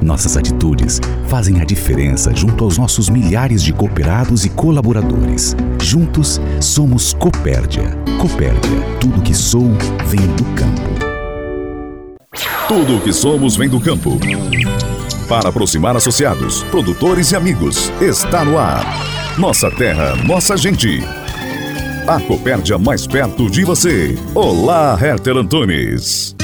Nossas 0.00 0.36
atitudes 0.36 1.00
fazem 1.26 1.60
a 1.60 1.64
diferença 1.64 2.34
junto 2.34 2.64
aos 2.64 2.78
nossos 2.78 3.08
milhares 3.08 3.62
de 3.62 3.72
cooperados 3.72 4.44
e 4.44 4.48
colaboradores. 4.48 5.56
Juntos 5.82 6.40
somos 6.60 7.12
Copérdia. 7.14 7.96
Copérdia, 8.20 8.80
tudo 9.00 9.20
que 9.22 9.34
sou 9.34 9.70
vem 10.06 10.26
do 10.36 10.44
campo. 10.54 11.08
Tudo 12.68 12.98
o 12.98 13.00
que 13.00 13.12
somos 13.12 13.56
vem 13.56 13.68
do 13.68 13.80
campo. 13.80 14.18
Para 15.28 15.48
aproximar 15.48 15.96
associados, 15.96 16.62
produtores 16.64 17.32
e 17.32 17.36
amigos, 17.36 17.92
está 18.00 18.44
no 18.44 18.56
ar. 18.56 18.84
Nossa 19.36 19.70
terra, 19.70 20.14
nossa 20.24 20.56
gente. 20.56 21.02
A 22.06 22.20
Copérdia 22.20 22.78
mais 22.78 23.06
perto 23.06 23.50
de 23.50 23.64
você. 23.64 24.16
Olá, 24.34 24.98
Herter 25.00 25.36
Antunes. 25.36 26.37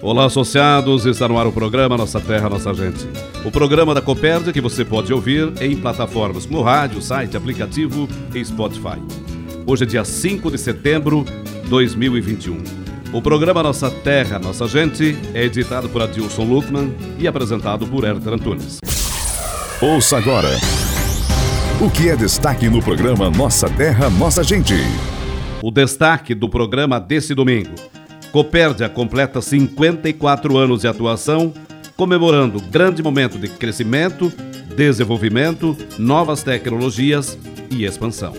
Olá, 0.00 0.26
associados. 0.26 1.06
Está 1.06 1.26
no 1.26 1.38
ar 1.38 1.46
o 1.48 1.52
programa 1.52 1.96
Nossa 1.96 2.20
Terra, 2.20 2.48
Nossa 2.48 2.72
Gente. 2.72 3.04
O 3.44 3.50
programa 3.50 3.92
da 3.92 4.00
Copérdia 4.00 4.52
que 4.52 4.60
você 4.60 4.84
pode 4.84 5.12
ouvir 5.12 5.52
em 5.60 5.76
plataformas 5.76 6.46
como 6.46 6.62
rádio, 6.62 7.02
site, 7.02 7.36
aplicativo 7.36 8.08
e 8.32 8.44
Spotify. 8.44 9.02
Hoje 9.66 9.82
é 9.82 9.86
dia 9.86 10.04
5 10.04 10.52
de 10.52 10.58
setembro 10.58 11.24
de 11.24 11.68
2021. 11.68 12.62
O 13.12 13.20
programa 13.20 13.60
Nossa 13.60 13.90
Terra, 13.90 14.38
Nossa 14.38 14.68
Gente 14.68 15.18
é 15.34 15.44
editado 15.44 15.88
por 15.88 16.02
Adilson 16.02 16.44
Luckman 16.44 16.94
e 17.18 17.26
apresentado 17.26 17.84
por 17.84 18.04
Herter 18.04 18.34
Antunes. 18.34 18.78
Ouça 19.80 20.16
agora 20.16 20.48
o 21.80 21.90
que 21.90 22.08
é 22.08 22.16
destaque 22.16 22.68
no 22.68 22.80
programa 22.80 23.30
Nossa 23.30 23.68
Terra, 23.68 24.08
Nossa 24.10 24.44
Gente. 24.44 24.74
O 25.60 25.72
destaque 25.72 26.34
do 26.34 26.48
programa 26.48 27.00
desse 27.00 27.34
domingo. 27.34 27.97
Copérdia 28.32 28.88
completa 28.88 29.40
54 29.40 30.56
anos 30.56 30.82
de 30.82 30.88
atuação, 30.88 31.52
comemorando 31.96 32.60
grande 32.60 33.02
momento 33.02 33.38
de 33.38 33.48
crescimento, 33.48 34.32
desenvolvimento, 34.76 35.76
novas 35.98 36.42
tecnologias 36.42 37.38
e 37.70 37.84
expansão. 37.84 38.34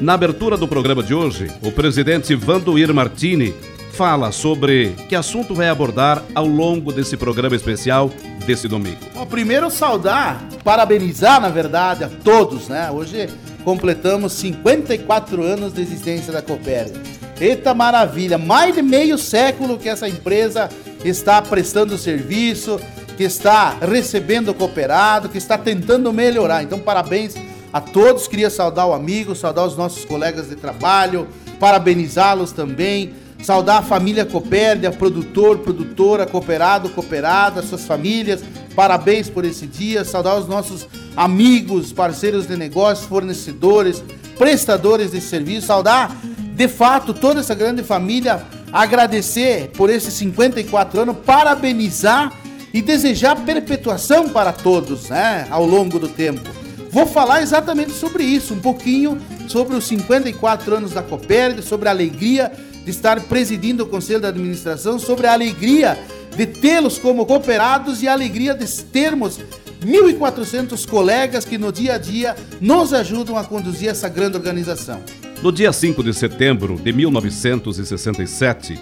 Na 0.00 0.14
abertura 0.14 0.56
do 0.56 0.68
programa 0.68 1.02
de 1.02 1.14
hoje, 1.14 1.50
o 1.62 1.72
presidente 1.72 2.34
Vandoir 2.34 2.92
Martini 2.92 3.54
fala 3.92 4.32
sobre 4.32 4.90
que 5.08 5.14
assunto 5.14 5.54
vai 5.54 5.68
abordar 5.68 6.22
ao 6.34 6.46
longo 6.46 6.92
desse 6.92 7.16
programa 7.16 7.56
especial 7.56 8.10
desse 8.46 8.68
domingo. 8.68 8.98
Bom, 9.14 9.24
primeiro 9.26 9.70
saudar, 9.70 10.42
parabenizar, 10.64 11.40
na 11.40 11.48
verdade, 11.48 12.04
a 12.04 12.08
todos, 12.08 12.68
né? 12.68 12.90
Hoje 12.90 13.28
completamos 13.64 14.32
54 14.32 15.42
anos 15.42 15.72
de 15.72 15.80
existência 15.80 16.32
da 16.32 16.42
Copérdia. 16.42 17.00
Eita 17.42 17.74
maravilha, 17.74 18.38
mais 18.38 18.72
de 18.72 18.82
meio 18.82 19.18
século 19.18 19.76
que 19.76 19.88
essa 19.88 20.08
empresa 20.08 20.68
está 21.04 21.42
prestando 21.42 21.98
serviço, 21.98 22.78
que 23.16 23.24
está 23.24 23.78
recebendo 23.80 24.54
cooperado, 24.54 25.28
que 25.28 25.38
está 25.38 25.58
tentando 25.58 26.12
melhorar. 26.12 26.62
Então, 26.62 26.78
parabéns 26.78 27.34
a 27.72 27.80
todos. 27.80 28.28
Queria 28.28 28.48
saudar 28.48 28.86
o 28.86 28.92
amigo, 28.92 29.34
saudar 29.34 29.66
os 29.66 29.76
nossos 29.76 30.04
colegas 30.04 30.50
de 30.50 30.54
trabalho, 30.54 31.26
parabenizá-los 31.58 32.52
também 32.52 33.12
Saudar 33.42 33.78
a 33.78 33.82
família 33.82 34.24
Copérdia, 34.24 34.92
produtor, 34.92 35.58
produtora, 35.58 36.24
cooperado, 36.24 36.88
cooperada, 36.90 37.60
suas 37.60 37.84
famílias. 37.84 38.40
Parabéns 38.72 39.28
por 39.28 39.44
esse 39.44 39.66
dia. 39.66 40.04
Saudar 40.04 40.38
os 40.38 40.46
nossos 40.46 40.86
amigos, 41.16 41.92
parceiros 41.92 42.46
de 42.46 42.56
negócios, 42.56 43.08
fornecedores, 43.08 44.02
prestadores 44.38 45.10
de 45.10 45.20
serviço. 45.20 45.66
Saudar, 45.66 46.16
de 46.54 46.68
fato, 46.68 47.14
toda 47.14 47.40
essa 47.40 47.54
grande 47.54 47.82
família. 47.82 48.42
Agradecer 48.72 49.70
por 49.76 49.90
esses 49.90 50.14
54 50.14 51.00
anos, 51.00 51.16
parabenizar 51.26 52.32
e 52.72 52.80
desejar 52.80 53.36
perpetuação 53.36 54.28
para 54.28 54.52
todos, 54.52 55.10
né, 55.10 55.46
ao 55.50 55.66
longo 55.66 55.98
do 55.98 56.08
tempo. 56.08 56.48
Vou 56.90 57.06
falar 57.06 57.42
exatamente 57.42 57.92
sobre 57.92 58.24
isso, 58.24 58.54
um 58.54 58.60
pouquinho 58.60 59.18
sobre 59.48 59.76
os 59.76 59.84
54 59.86 60.76
anos 60.76 60.92
da 60.92 61.02
Copérdia, 61.02 61.62
sobre 61.62 61.88
a 61.88 61.90
alegria 61.90 62.52
de 62.84 62.90
estar 62.90 63.20
presidindo 63.20 63.84
o 63.84 63.86
Conselho 63.86 64.20
de 64.20 64.26
Administração, 64.26 64.98
sobre 64.98 65.26
a 65.26 65.32
alegria 65.32 65.98
de 66.36 66.46
tê-los 66.46 66.98
como 66.98 67.26
cooperados 67.26 68.02
e 68.02 68.08
a 68.08 68.12
alegria 68.12 68.54
de 68.54 68.66
termos 68.84 69.38
1.400 69.84 70.86
colegas 70.88 71.44
que 71.44 71.58
no 71.58 71.72
dia 71.72 71.94
a 71.94 71.98
dia 71.98 72.36
nos 72.60 72.92
ajudam 72.92 73.36
a 73.36 73.44
conduzir 73.44 73.88
essa 73.88 74.08
grande 74.08 74.36
organização. 74.36 75.02
No 75.42 75.50
dia 75.50 75.72
5 75.72 76.04
de 76.04 76.14
setembro 76.14 76.76
de 76.76 76.92
1967, 76.92 78.78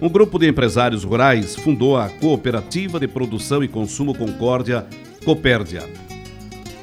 um 0.00 0.08
grupo 0.08 0.38
de 0.38 0.46
empresários 0.46 1.02
rurais 1.02 1.56
fundou 1.56 1.96
a 1.96 2.08
Cooperativa 2.08 3.00
de 3.00 3.08
Produção 3.08 3.64
e 3.64 3.68
Consumo 3.68 4.14
Concórdia, 4.16 4.86
Copérdia. 5.24 5.82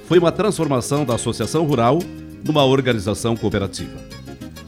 Foi 0.05 0.19
uma 0.19 0.33
transformação 0.33 1.05
da 1.05 1.15
Associação 1.15 1.63
Rural 1.63 1.99
numa 2.43 2.65
organização 2.65 3.37
cooperativa. 3.37 3.97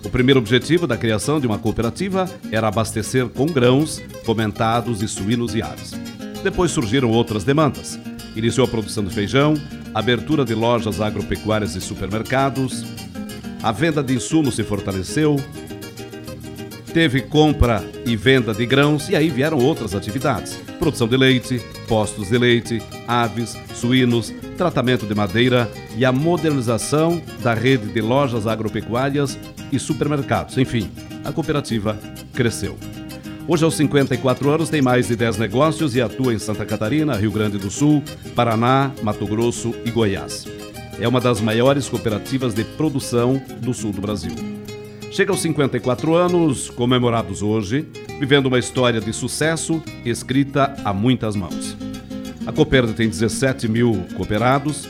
O 0.02 0.10
primeiro 0.10 0.40
objetivo 0.40 0.88
da 0.88 0.96
criação 0.96 1.42
de 1.42 1.48
uma 1.48 1.60
cooperativa 1.60 2.30
era 2.50 2.70
abastecer 2.70 3.28
com 3.28 3.46
grãos, 3.46 4.02
fomentados 4.24 5.02
e 5.02 5.10
suínos 5.10 5.54
e 5.56 5.62
aves. 5.62 5.92
Depois 6.42 6.72
surgiram 6.72 7.12
outras 7.12 7.44
demandas. 7.44 8.00
Iniciou 8.34 8.66
a 8.66 8.70
produção 8.70 9.04
de 9.04 9.14
feijão, 9.14 9.56
abertura 9.94 10.46
de 10.46 10.56
lojas 10.56 11.02
agropecuárias 11.02 11.76
e 11.76 11.82
supermercados, 11.82 13.03
a 13.64 13.72
venda 13.72 14.04
de 14.04 14.14
insumos 14.14 14.56
se 14.56 14.64
fortaleceu, 14.64 15.38
teve 16.94 17.22
compra 17.22 17.84
e 18.06 18.16
venda 18.16 18.54
de 18.54 18.66
grãos 18.66 19.08
e 19.10 19.16
aí 19.16 19.30
vieram 19.30 19.58
outras 19.58 19.96
atividades: 19.96 20.60
produção 20.78 21.08
de 21.08 21.16
leite, 21.16 21.62
postos 21.88 22.30
de 22.30 22.38
leite, 22.38 22.82
aves, 23.08 23.58
suínos, 23.74 24.34
tratamento 24.58 25.06
de 25.06 25.16
madeira 25.16 25.72
e 25.96 26.04
a 26.04 26.12
modernização 26.12 27.22
da 27.42 27.54
rede 27.54 27.88
de 27.88 28.02
lojas 28.02 28.46
agropecuárias 28.46 29.40
e 29.72 29.80
supermercados. 29.80 30.58
Enfim, 30.58 30.92
a 31.24 31.32
cooperativa 31.32 31.98
cresceu. 32.34 32.78
Hoje, 33.48 33.66
aos 33.66 33.76
54 33.76 34.50
anos, 34.50 34.70
tem 34.70 34.82
mais 34.82 35.08
de 35.08 35.16
10 35.16 35.38
negócios 35.38 35.96
e 35.96 36.02
atua 36.02 36.34
em 36.34 36.40
Santa 36.40 36.66
Catarina, 36.66 37.16
Rio 37.16 37.32
Grande 37.32 37.58
do 37.58 37.70
Sul, 37.70 38.02
Paraná, 38.36 38.92
Mato 39.02 39.26
Grosso 39.26 39.74
e 39.84 39.92
Goiás. 39.92 40.63
É 41.00 41.08
uma 41.08 41.20
das 41.20 41.42
maiores 41.42 41.90
cooperativas 41.90 42.54
de 42.54 42.64
produção 42.64 43.42
do 43.60 43.74
sul 43.74 43.92
do 43.92 44.02
Brasil. 44.02 44.32
Chega 45.12 45.32
aos 45.32 45.42
54 45.42 46.16
anos, 46.16 46.70
comemorados 46.70 47.42
hoje, 47.42 47.88
vivendo 48.20 48.48
uma 48.48 48.60
história 48.60 49.00
de 49.00 49.14
sucesso 49.14 49.82
escrita 50.06 50.76
a 50.84 50.94
muitas 50.94 51.36
mãos. 51.36 51.78
A 52.46 52.52
Cooperda 52.52 52.94
tem 52.94 53.08
17 53.08 53.68
mil 53.68 54.06
cooperados, 54.16 54.88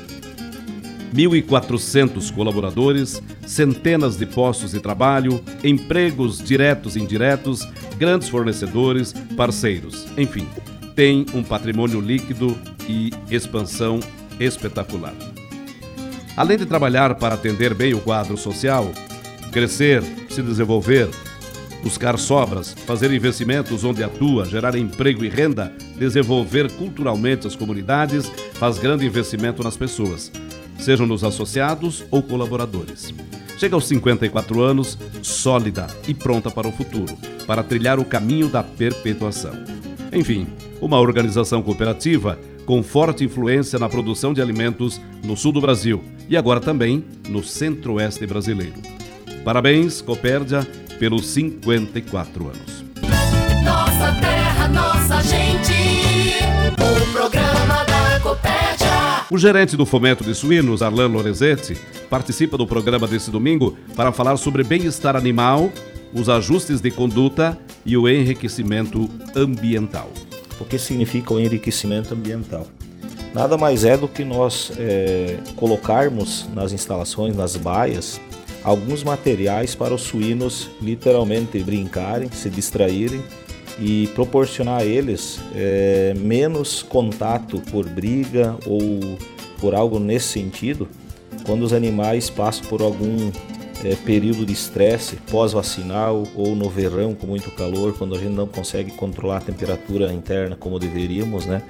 1.400 1.14 2.34
colaboradores, 2.34 3.22
centenas 3.46 4.18
de 4.18 4.26
postos 4.26 4.72
de 4.72 4.80
trabalho, 4.80 5.44
empregos 5.64 6.40
diretos 6.40 6.96
e 6.96 7.00
indiretos, 7.00 7.68
grandes 7.98 8.30
fornecedores, 8.30 9.14
parceiros. 9.36 10.06
Enfim, 10.18 10.48
tem 10.96 11.26
um 11.34 11.44
patrimônio 11.44 12.02
líquido 12.02 12.58
e 12.88 13.12
expansão 13.30 14.00
espetacular. 14.40 15.14
Além 16.36 16.58
de 16.58 16.66
trabalhar 16.66 17.16
para 17.16 17.36
atender 17.36 17.74
bem 17.74 17.94
o 17.94 18.00
quadro 18.00 18.36
social, 18.38 18.92
crescer, 19.52 20.04
se 20.30 20.42
desenvolver, 20.42 21.10
buscar 21.84 22.18
sobras, 22.18 22.74
fazer 22.86 23.12
investimentos 23.12 23.84
onde 23.84 24.04
atua, 24.04 24.46
gerar 24.46 24.76
emprego 24.76 25.24
e 25.24 25.30
renda, 25.30 25.72
desenvolver 25.98 26.72
culturalmente 26.72 27.46
as 27.46 27.56
comunidades, 27.56 28.32
faz 28.54 28.80
grande 28.80 29.06
investimento 29.06 29.64
nas 29.64 29.78
pessoas 29.78 30.32
sejam 30.84 31.08
nos 31.08 31.24
associados 31.24 32.04
ou 32.12 32.22
colaboradores. 32.22 33.14
Chega 33.58 33.76
aos 33.76 33.88
54 33.88 34.62
anos, 34.62 34.98
sólida 35.22 35.88
e 36.08 36.14
pronta 36.14 36.52
para 36.52 36.68
o 36.68 36.72
futuro, 36.72 37.16
para 37.48 37.64
trilhar 37.64 38.00
o 38.00 38.06
caminho 38.06 38.50
da 38.50 38.62
perpetuação. 38.62 39.54
Enfim, 40.12 40.48
uma 40.82 41.00
organização 41.00 41.62
cooperativa 41.62 42.38
com 42.66 42.82
forte 42.82 43.24
influência 43.24 43.78
na 43.78 43.90
produção 43.90 44.34
de 44.34 44.42
alimentos 44.42 45.00
no 45.24 45.36
sul 45.36 45.52
do 45.52 45.62
Brasil 45.62 46.04
e 46.30 46.38
agora 46.38 46.60
também 46.60 47.04
no 47.28 47.44
centro-oeste 47.44 48.26
brasileiro. 48.26 48.76
Parabéns, 49.44 50.02
Copérdia, 50.02 50.66
pelos 51.00 51.28
54 51.28 52.46
anos. 52.46 52.86
Nossa 53.64 54.14
terra, 54.20 54.68
nossa 54.70 55.22
gente, 55.22 55.74
o 56.72 57.12
programa 57.12 57.84
da 57.84 58.20
Copérdia. 58.22 58.88
O 59.30 59.38
gerente 59.38 59.76
do 59.76 59.86
Fomento 59.86 60.24
de 60.24 60.34
Suínos, 60.34 60.82
Arlan 60.82 61.08
Lorenzetti, 61.08 61.76
participa 62.10 62.58
do 62.58 62.68
programa 62.68 63.08
desse 63.08 63.32
domingo 63.32 63.76
para 63.96 64.12
falar 64.12 64.38
sobre 64.38 64.64
bem-estar 64.64 65.16
animal, 65.16 65.72
os 66.14 66.30
ajustes 66.30 66.80
de 66.80 66.92
conduta 66.92 67.58
e 67.86 67.98
o 67.98 68.08
enriquecimento 68.08 69.10
ambiental. 69.36 70.12
O 70.60 70.66
que 70.66 70.78
significa 70.78 71.34
o 71.34 71.40
enriquecimento 71.40 72.14
ambiental? 72.14 72.68
Nada 73.34 73.58
mais 73.58 73.84
é 73.84 73.98
do 73.98 74.08
que 74.08 74.24
nós 74.24 74.72
é, 74.78 75.38
colocarmos 75.56 76.48
nas 76.54 76.72
instalações, 76.72 77.36
nas 77.36 77.56
baias, 77.56 78.22
alguns 78.64 79.04
materiais 79.04 79.74
para 79.74 79.94
os 79.94 80.04
suínos 80.04 80.70
literalmente 80.82 81.60
brincarem, 81.60 82.30
se 82.32 82.50
distraírem 82.50 83.24
e 83.80 84.08
proporcionar 84.14 84.82
a 84.82 84.86
eles 84.86 85.40
é, 85.56 86.14
menos 86.16 86.84
contato 86.84 87.60
por 87.72 87.90
briga 87.90 88.56
ou 88.68 89.18
por 89.60 89.74
algo 89.74 90.00
nesse 90.00 90.28
sentido, 90.28 90.88
quando 91.44 91.64
os 91.64 91.74
animais 91.74 92.30
passam 92.30 92.66
por 92.66 92.82
algum 92.82 93.32
é, 93.84 93.96
período 93.96 94.46
de 94.46 94.54
estresse 94.54 95.16
pós-vacinal 95.30 96.24
ou 96.36 96.56
no 96.56 96.70
verão 96.70 97.14
com 97.14 97.28
muito 97.28 97.52
calor, 97.52 97.94
quando 97.98 98.16
a 98.16 98.20
gente 98.20 98.34
não 98.34 98.48
consegue 98.48 98.92
controlar 98.92 99.38
a 99.38 99.42
temperatura 99.42 100.12
interna 100.14 100.56
como 100.56 100.80
deveríamos, 100.80 101.46
né? 101.46 101.62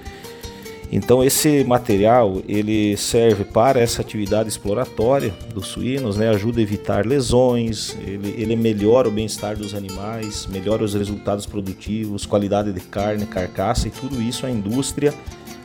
Então 0.96 1.24
esse 1.24 1.64
material 1.64 2.44
ele 2.48 2.96
serve 2.98 3.44
para 3.44 3.80
essa 3.80 4.00
atividade 4.00 4.48
exploratória 4.48 5.34
dos 5.52 5.70
suínos, 5.70 6.18
né? 6.18 6.30
ajuda 6.30 6.60
a 6.60 6.62
evitar 6.62 7.04
lesões, 7.04 7.98
ele, 8.06 8.36
ele 8.38 8.56
melhora 8.56 9.08
o 9.08 9.12
bem-estar 9.12 9.58
dos 9.58 9.74
animais, 9.74 10.46
melhora 10.46 10.84
os 10.84 10.94
resultados 10.94 11.48
produtivos, 11.48 12.28
qualidade 12.28 12.72
de 12.72 12.80
carne, 12.80 13.26
carcaça 13.26 13.88
e 13.88 13.92
tudo 13.92 14.22
isso 14.22 14.46
a 14.46 14.52
indústria, 14.52 15.12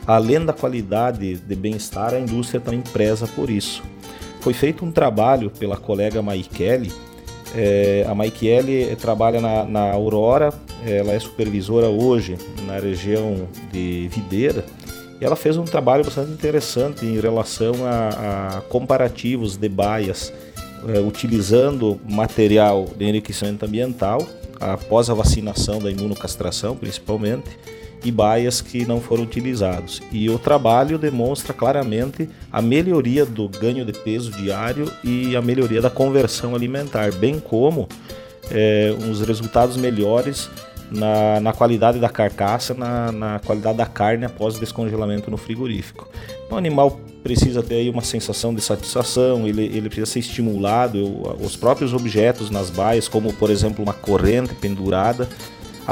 além 0.07 0.43
da 0.43 0.51
qualidade 0.51 1.35
de 1.35 1.55
bem-estar, 1.55 2.15
a 2.15 2.19
indústria 2.19 2.59
também 2.59 2.81
preza 2.81 3.27
por 3.27 3.51
isso. 3.51 3.83
Foi 4.41 4.53
feito 4.53 4.85
um 4.85 4.91
trabalho 4.91 5.49
pela 5.49 5.77
colega 5.77 6.21
Maikele, 6.21 6.91
é, 7.55 8.05
a 8.07 8.13
Maikele 8.13 8.95
trabalha 8.95 9.41
na, 9.41 9.65
na 9.65 9.91
Aurora, 9.91 10.53
ela 10.85 11.13
é 11.13 11.19
supervisora 11.19 11.87
hoje 11.87 12.37
na 12.65 12.77
região 12.77 13.47
de 13.71 14.07
Videira, 14.09 14.63
e 15.19 15.25
ela 15.25 15.35
fez 15.35 15.57
um 15.57 15.65
trabalho 15.65 16.03
bastante 16.03 16.31
interessante 16.31 17.05
em 17.05 17.19
relação 17.19 17.73
a, 17.85 18.57
a 18.57 18.61
comparativos 18.61 19.57
de 19.57 19.67
baias, 19.67 20.31
é, 20.87 20.99
utilizando 20.99 21.99
material 22.07 22.85
de 22.95 23.05
enriquecimento 23.05 23.65
ambiental, 23.65 24.25
após 24.59 25.09
a 25.09 25.13
vacinação 25.13 25.79
da 25.79 25.89
imunocastração 25.89 26.75
principalmente, 26.75 27.49
e 28.03 28.11
baias 28.11 28.61
que 28.61 28.85
não 28.85 29.01
foram 29.01 29.23
utilizados. 29.23 30.01
E 30.11 30.29
o 30.29 30.39
trabalho 30.39 30.97
demonstra 30.97 31.53
claramente 31.53 32.29
a 32.51 32.61
melhoria 32.61 33.25
do 33.25 33.47
ganho 33.47 33.85
de 33.85 33.93
peso 33.93 34.31
diário 34.31 34.91
e 35.03 35.35
a 35.35 35.41
melhoria 35.41 35.81
da 35.81 35.89
conversão 35.89 36.55
alimentar, 36.55 37.11
bem 37.13 37.39
como 37.39 37.87
é, 38.51 38.93
uns 38.99 39.21
resultados 39.21 39.77
melhores 39.77 40.49
na, 40.91 41.39
na 41.39 41.53
qualidade 41.53 41.99
da 41.99 42.09
carcaça, 42.09 42.73
na, 42.73 43.11
na, 43.11 43.39
qualidade 43.39 43.77
da 43.77 43.85
carne 43.85 44.25
após 44.25 44.55
o 44.55 44.59
descongelamento 44.59 45.29
no 45.29 45.37
frigorífico. 45.37 46.09
O 46.49 46.55
animal 46.55 46.99
precisa 47.21 47.61
ter 47.61 47.75
aí 47.75 47.89
uma 47.89 48.01
sensação 48.01 48.53
de 48.53 48.61
satisfação, 48.61 49.47
ele, 49.47 49.65
ele 49.65 49.87
precisa 49.87 50.07
ser 50.07 50.19
estimulado. 50.19 50.97
Os 51.43 51.55
próprios 51.55 51.93
objetos 51.93 52.49
nas 52.49 52.69
baias, 52.69 53.07
como 53.07 53.31
por 53.33 53.51
exemplo 53.51 53.83
uma 53.83 53.93
corrente 53.93 54.55
pendurada, 54.55 55.27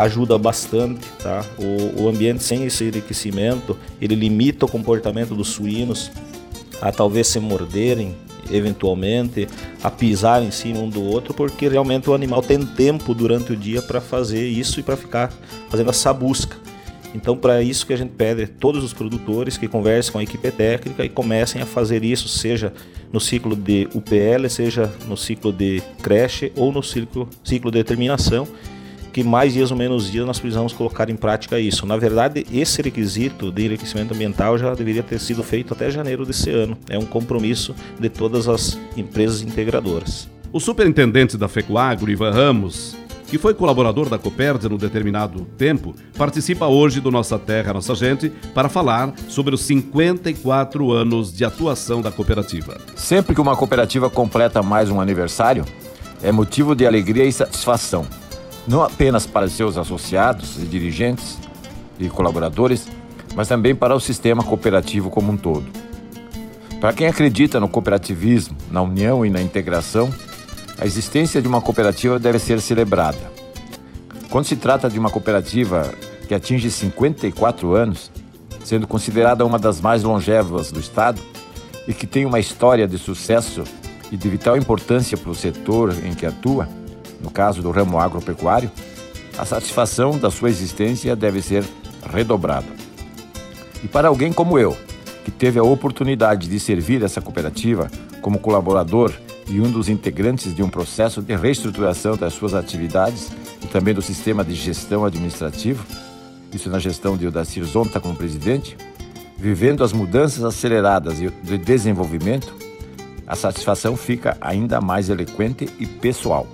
ajuda 0.03 0.37
bastante, 0.37 1.07
tá? 1.21 1.43
O, 1.57 2.03
o 2.03 2.09
ambiente 2.09 2.43
sem 2.43 2.65
esse 2.65 2.85
enriquecimento, 2.85 3.77
ele 4.01 4.15
limita 4.15 4.65
o 4.65 4.69
comportamento 4.69 5.33
dos 5.35 5.49
suínos 5.49 6.11
a 6.81 6.91
talvez 6.91 7.27
se 7.27 7.39
morderem, 7.39 8.15
eventualmente 8.51 9.47
a 9.83 9.89
pisar 9.89 10.41
em 10.43 10.51
cima 10.51 10.79
um 10.79 10.89
do 10.89 11.03
outro, 11.03 11.33
porque 11.33 11.67
realmente 11.67 12.09
o 12.09 12.13
animal 12.13 12.41
tem 12.41 12.63
tempo 12.65 13.13
durante 13.13 13.51
o 13.51 13.55
dia 13.55 13.81
para 13.81 13.99
fazer 13.99 14.47
isso 14.47 14.79
e 14.79 14.83
para 14.83 14.95
ficar 14.95 15.33
fazendo 15.69 15.89
essa 15.89 16.13
busca. 16.13 16.55
Então, 17.15 17.35
para 17.35 17.63
isso 17.63 17.85
que 17.85 17.93
a 17.93 17.97
gente 17.97 18.11
pede 18.11 18.43
a 18.43 18.47
todos 18.47 18.83
os 18.83 18.93
produtores 18.93 19.57
que 19.57 19.67
conversem 19.67 20.11
com 20.11 20.19
a 20.19 20.23
equipe 20.23 20.51
técnica 20.51 21.03
e 21.03 21.09
comecem 21.09 21.61
a 21.61 21.65
fazer 21.65 22.03
isso, 22.03 22.27
seja 22.27 22.71
no 23.11 23.19
ciclo 23.19 23.55
de 23.55 23.87
UPL, 23.93 24.47
seja 24.49 24.91
no 25.07 25.17
ciclo 25.17 25.51
de 25.51 25.81
creche 26.03 26.51
ou 26.55 26.71
no 26.71 26.83
ciclo, 26.83 27.27
ciclo 27.43 27.71
de 27.71 27.77
determinação, 27.79 28.47
que 29.17 29.23
mais 29.23 29.51
dias 29.51 29.71
ou 29.71 29.77
menos 29.77 30.11
dias 30.11 30.27
nós 30.27 30.39
precisamos 30.39 30.73
colocar 30.73 31.09
em 31.09 31.15
prática 31.15 31.59
isso. 31.59 31.87
Na 31.87 31.97
verdade, 31.97 32.45
esse 32.53 32.83
requisito 32.83 33.51
de 33.51 33.65
enriquecimento 33.65 34.13
ambiental 34.13 34.59
já 34.59 34.75
deveria 34.75 35.01
ter 35.01 35.19
sido 35.19 35.41
feito 35.41 35.73
até 35.73 35.89
janeiro 35.89 36.23
desse 36.23 36.51
ano. 36.51 36.77
É 36.87 36.99
um 36.99 37.05
compromisso 37.05 37.73
de 37.99 38.09
todas 38.09 38.47
as 38.47 38.79
empresas 38.95 39.41
integradoras. 39.41 40.29
O 40.53 40.59
superintendente 40.59 41.35
da 41.35 41.47
FECOAGRO, 41.47 42.11
Ivan 42.11 42.29
Ramos, 42.29 42.95
que 43.27 43.39
foi 43.39 43.55
colaborador 43.55 44.07
da 44.07 44.19
Copérdia 44.19 44.69
no 44.69 44.77
determinado 44.77 45.47
tempo, 45.57 45.95
participa 46.15 46.67
hoje 46.67 47.01
do 47.01 47.09
Nossa 47.09 47.39
Terra, 47.39 47.73
Nossa 47.73 47.95
Gente 47.95 48.29
para 48.53 48.69
falar 48.69 49.15
sobre 49.27 49.55
os 49.55 49.61
54 49.61 50.91
anos 50.91 51.35
de 51.35 51.43
atuação 51.43 52.03
da 52.03 52.11
cooperativa. 52.11 52.77
Sempre 52.95 53.33
que 53.33 53.41
uma 53.41 53.57
cooperativa 53.57 54.11
completa 54.11 54.61
mais 54.61 54.91
um 54.91 55.01
aniversário, 55.01 55.65
é 56.21 56.31
motivo 56.31 56.75
de 56.75 56.85
alegria 56.85 57.25
e 57.25 57.33
satisfação 57.33 58.05
não 58.67 58.83
apenas 58.83 59.25
para 59.25 59.47
seus 59.47 59.77
associados 59.77 60.57
e 60.61 60.65
dirigentes 60.65 61.37
e 61.97 62.09
colaboradores, 62.09 62.87
mas 63.35 63.47
também 63.47 63.75
para 63.75 63.95
o 63.95 63.99
sistema 63.99 64.43
cooperativo 64.43 65.09
como 65.09 65.31
um 65.31 65.37
todo. 65.37 65.65
Para 66.79 66.93
quem 66.93 67.07
acredita 67.07 67.59
no 67.59 67.69
cooperativismo, 67.69 68.55
na 68.69 68.81
união 68.81 69.25
e 69.25 69.29
na 69.29 69.41
integração, 69.41 70.13
a 70.77 70.85
existência 70.85 71.41
de 71.41 71.47
uma 71.47 71.61
cooperativa 71.61 72.19
deve 72.19 72.37
ser 72.37 72.61
celebrada. 72.61 73.31
Quando 74.29 74.45
se 74.45 74.55
trata 74.55 74.89
de 74.89 74.99
uma 74.99 75.09
cooperativa 75.09 75.91
que 76.27 76.35
atinge 76.35 76.69
54 76.69 77.73
anos, 77.73 78.11
sendo 78.63 78.85
considerada 78.85 79.45
uma 79.45 79.57
das 79.57 79.79
mais 79.79 80.03
longevas 80.03 80.71
do 80.71 80.79
Estado 80.79 81.21
e 81.87 81.93
que 81.93 82.05
tem 82.05 82.25
uma 82.25 82.39
história 82.39 82.87
de 82.87 82.97
sucesso 82.97 83.63
e 84.11 84.17
de 84.17 84.29
vital 84.29 84.57
importância 84.57 85.17
para 85.17 85.31
o 85.31 85.35
setor 85.35 85.95
em 86.03 86.13
que 86.13 86.25
atua, 86.25 86.67
no 87.21 87.29
caso 87.29 87.61
do 87.61 87.71
ramo 87.71 87.99
agropecuário, 87.99 88.71
a 89.37 89.45
satisfação 89.45 90.17
da 90.17 90.31
sua 90.31 90.49
existência 90.49 91.15
deve 91.15 91.41
ser 91.41 91.63
redobrada. 92.11 92.67
E 93.83 93.87
para 93.87 94.07
alguém 94.07 94.33
como 94.33 94.57
eu, 94.57 94.75
que 95.23 95.31
teve 95.31 95.59
a 95.59 95.63
oportunidade 95.63 96.47
de 96.47 96.59
servir 96.59 97.03
essa 97.03 97.21
cooperativa 97.21 97.91
como 98.21 98.39
colaborador 98.39 99.13
e 99.47 99.61
um 99.61 99.69
dos 99.71 99.89
integrantes 99.89 100.55
de 100.55 100.63
um 100.63 100.69
processo 100.69 101.21
de 101.21 101.35
reestruturação 101.35 102.17
das 102.17 102.33
suas 102.33 102.53
atividades 102.53 103.31
e 103.63 103.67
também 103.67 103.93
do 103.93 104.01
sistema 104.01 104.43
de 104.43 104.55
gestão 104.55 105.05
administrativo, 105.05 105.85
isso 106.53 106.69
na 106.69 106.79
gestão 106.79 107.15
de 107.15 107.27
Odacir 107.27 107.63
Zonta 107.65 107.99
como 107.99 108.15
presidente, 108.15 108.77
vivendo 109.37 109.83
as 109.83 109.93
mudanças 109.93 110.43
aceleradas 110.43 111.17
de 111.17 111.57
desenvolvimento, 111.57 112.55
a 113.27 113.35
satisfação 113.35 113.95
fica 113.95 114.37
ainda 114.41 114.81
mais 114.81 115.09
eloquente 115.09 115.69
e 115.79 115.85
pessoal. 115.85 116.47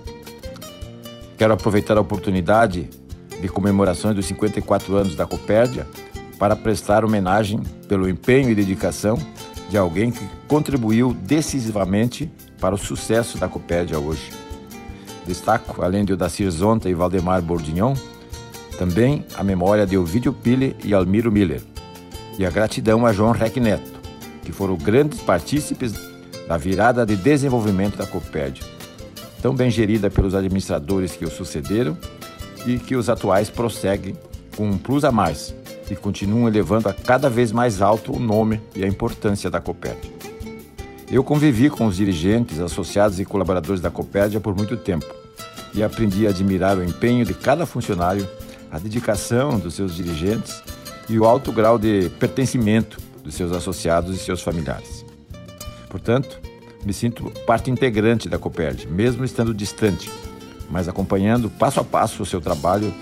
Quero 1.38 1.54
aproveitar 1.54 1.98
a 1.98 2.02
oportunidade 2.02 2.90
de 3.42 3.50
comemorações 3.50 4.16
dos 4.16 4.26
54 4.28 4.96
anos 4.96 5.16
da 5.16 5.26
Copérdia 5.26 5.88
para 6.38 6.56
prestar 6.56 7.04
homenagem 7.04 7.60
pelo 7.88 8.08
empenho 8.08 8.50
e 8.50 8.56
dedicação 8.56 9.18
de 9.70 9.78
alguém 9.78 10.12
que 10.12 10.26
contribuiu 10.48 11.14
decisivamente 11.14 12.32
para 12.60 12.76
o 12.76 12.78
sucesso 12.78 13.38
da 13.38 13.48
Copérdia 13.48 14.00
hoje. 14.00 14.32
Destaco, 15.26 15.82
além 15.82 16.06
de 16.06 16.14
Odacir 16.14 16.50
Zonta 16.52 16.90
e 16.90 16.94
Valdemar 16.94 17.42
Bordignon, 17.42 17.94
também 18.78 19.26
a 19.36 19.44
memória 19.44 19.86
de 19.86 19.98
Ovidio 19.98 20.34
Pille 20.34 20.76
e 20.84 20.94
Almiro 20.94 21.32
Miller, 21.32 21.62
e 22.38 22.46
a 22.46 22.50
gratidão 22.50 23.06
a 23.06 23.14
João 23.14 23.32
Rec 23.32 23.58
Neto, 23.58 23.92
que 24.44 24.52
foram 24.52 24.76
grandes 24.76 25.22
partícipes 25.22 25.94
da 26.48 26.58
virada 26.58 27.06
de 27.06 27.16
desenvolvimento 27.16 27.98
da 27.98 28.06
Copérdia 28.06 28.73
tão 29.44 29.54
bem 29.54 29.70
gerida 29.70 30.10
pelos 30.10 30.34
administradores 30.34 31.18
que 31.18 31.26
o 31.26 31.30
sucederam 31.30 31.98
e 32.66 32.80
que 32.80 32.96
os 32.96 33.10
atuais 33.10 33.50
prosseguem 33.50 34.16
com 34.56 34.70
um 34.70 34.78
plus 34.78 35.04
a 35.04 35.12
mais 35.12 35.54
e 35.92 35.96
continuam 35.98 36.48
elevando 36.48 36.88
a 36.88 36.94
cada 36.94 37.30
vez 37.30 37.52
mais 37.52 37.82
alto 37.82 38.16
o 38.16 38.20
nome 38.20 38.62
e 38.74 38.86
a 38.86 38.88
importância 38.88 39.50
da 39.50 39.60
Copérdia. 39.60 40.10
Eu 41.12 41.26
convivi 41.26 41.70
com 41.70 41.86
os 41.88 41.98
dirigentes, 41.98 42.62
associados 42.62 43.20
e 43.20 43.26
colaboradores 43.26 43.82
da 43.82 43.92
Copérdia 43.92 44.40
por 44.40 44.56
muito 44.56 44.78
tempo 44.78 45.14
e 45.74 45.84
aprendi 45.84 46.26
a 46.26 46.30
admirar 46.30 46.78
o 46.78 46.84
empenho 46.84 47.26
de 47.26 47.34
cada 47.34 47.66
funcionário, 47.66 48.26
a 48.72 48.80
dedicação 48.80 49.60
dos 49.60 49.74
seus 49.74 49.94
dirigentes 49.94 50.64
e 51.10 51.20
o 51.20 51.26
alto 51.26 51.52
grau 51.52 51.78
de 51.78 52.10
pertencimento 52.18 52.98
dos 53.22 53.36
seus 53.36 53.52
associados 53.52 54.16
e 54.16 54.20
seus 54.20 54.42
familiares. 54.42 55.06
Portanto, 55.90 56.40
me 56.86 56.94
sinto 56.94 57.32
parte 57.46 57.72
integrante 57.72 58.28
da 58.28 58.38
Coperd, 58.38 58.88
mesmo 58.88 59.24
estando 59.24 59.54
distante, 59.54 60.12
mas 60.70 60.88
acompanhando 60.88 61.50
passo 61.50 61.80
a 61.80 61.84
passo 61.84 62.24
o 62.24 62.26
seu 62.26 62.42
trabalho 62.42 62.94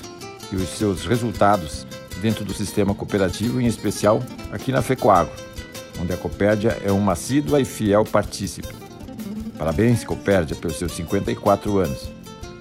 e 0.51 0.55
os 0.55 0.69
seus 0.69 1.05
resultados 1.05 1.87
dentro 2.21 2.45
do 2.45 2.53
sistema 2.53 2.93
cooperativo, 2.93 3.59
em 3.59 3.65
especial 3.65 4.21
aqui 4.51 4.71
na 4.71 4.81
FECOAGro, 4.81 5.31
onde 6.01 6.13
a 6.13 6.17
Copérdia 6.17 6.77
é 6.83 6.91
uma 6.91 7.13
assídua 7.13 7.59
e 7.59 7.65
fiel 7.65 8.03
partícipe. 8.03 8.73
Parabéns, 9.57 10.03
Copérdia, 10.03 10.55
pelos 10.55 10.77
seus 10.77 10.91
54 10.93 11.77
anos, 11.77 12.11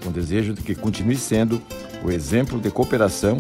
com 0.05 0.11
desejo 0.11 0.55
de 0.55 0.63
que 0.63 0.75
continue 0.75 1.17
sendo 1.17 1.61
o 2.03 2.11
exemplo 2.11 2.61
de 2.61 2.71
cooperação 2.71 3.39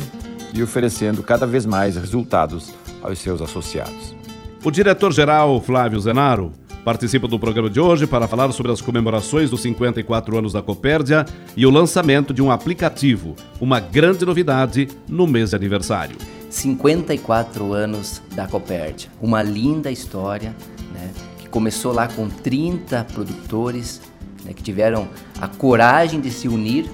e 0.52 0.62
oferecendo 0.62 1.22
cada 1.22 1.46
vez 1.46 1.64
mais 1.64 1.96
resultados 1.96 2.72
aos 3.02 3.18
seus 3.18 3.40
associados. 3.40 4.14
O 4.62 4.70
diretor-geral 4.70 5.60
Flávio 5.60 6.00
Zenaro 6.00 6.52
participa 6.84 7.28
do 7.28 7.38
programa 7.38 7.68
de 7.68 7.78
hoje 7.78 8.06
para 8.06 8.26
falar 8.26 8.50
sobre 8.52 8.72
as 8.72 8.80
comemorações 8.80 9.50
dos 9.50 9.60
54 9.62 10.38
anos 10.38 10.52
da 10.52 10.62
Copérdia 10.62 11.26
e 11.56 11.66
o 11.66 11.70
lançamento 11.70 12.32
de 12.32 12.42
um 12.42 12.50
aplicativo, 12.50 13.36
uma 13.60 13.80
grande 13.80 14.24
novidade 14.24 14.88
no 15.08 15.26
mês 15.26 15.50
de 15.50 15.56
aniversário. 15.56 16.16
54 16.48 17.72
anos 17.72 18.22
da 18.34 18.46
Copérdia, 18.46 19.10
uma 19.20 19.42
linda 19.42 19.90
história, 19.90 20.54
né, 20.92 21.10
que 21.38 21.48
começou 21.48 21.92
lá 21.92 22.08
com 22.08 22.28
30 22.28 23.04
produtores 23.12 24.00
né, 24.44 24.52
que 24.52 24.62
tiveram 24.62 25.08
a 25.40 25.46
coragem 25.46 26.20
de 26.20 26.30
se 26.30 26.48
unir, 26.48 26.86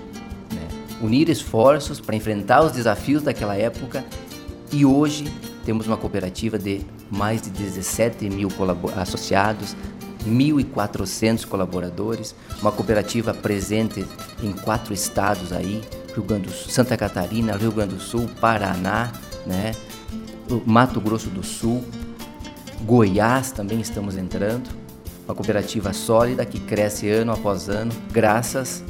né, 0.53 0.69
unir 1.01 1.29
esforços 1.29 2.01
para 2.01 2.17
enfrentar 2.17 2.65
os 2.65 2.73
desafios 2.73 3.23
daquela 3.23 3.57
época 3.57 4.05
e 4.73 4.85
hoje 4.85 5.25
temos 5.65 5.87
uma 5.87 5.97
cooperativa 5.97 6.59
de 6.59 6.81
mais 7.11 7.43
de 7.43 7.51
17 7.51 8.29
mil 8.29 8.49
associados, 8.97 9.77
1.400 10.27 11.47
colaboradores, 11.47 12.35
uma 12.61 12.73
cooperativa 12.73 13.33
presente 13.33 14.05
em 14.43 14.53
quatro 14.53 14.93
estados 14.93 15.53
aí, 15.53 15.83
Rio 16.15 16.25
Grande 16.25 16.49
do 16.49 16.53
Sul, 16.53 16.71
Santa 16.71 16.97
Catarina, 16.97 17.57
Rio 17.57 17.73
Grande 17.73 17.95
do 17.95 18.01
Sul, 18.01 18.29
Paraná, 18.41 19.13
né? 19.47 19.73
Mato 20.65 21.01
Grosso 21.01 21.29
do 21.29 21.43
Sul, 21.45 21.85
Goiás 22.83 23.53
também 23.53 23.81
estamos 23.81 24.17
entrando. 24.17 24.69
Uma 25.27 25.35
cooperativa 25.35 25.93
sólida 25.93 26.47
que 26.47 26.61
cresce 26.61 27.09
ano 27.11 27.33
após 27.33 27.69
ano, 27.69 27.93
graças 28.13 28.85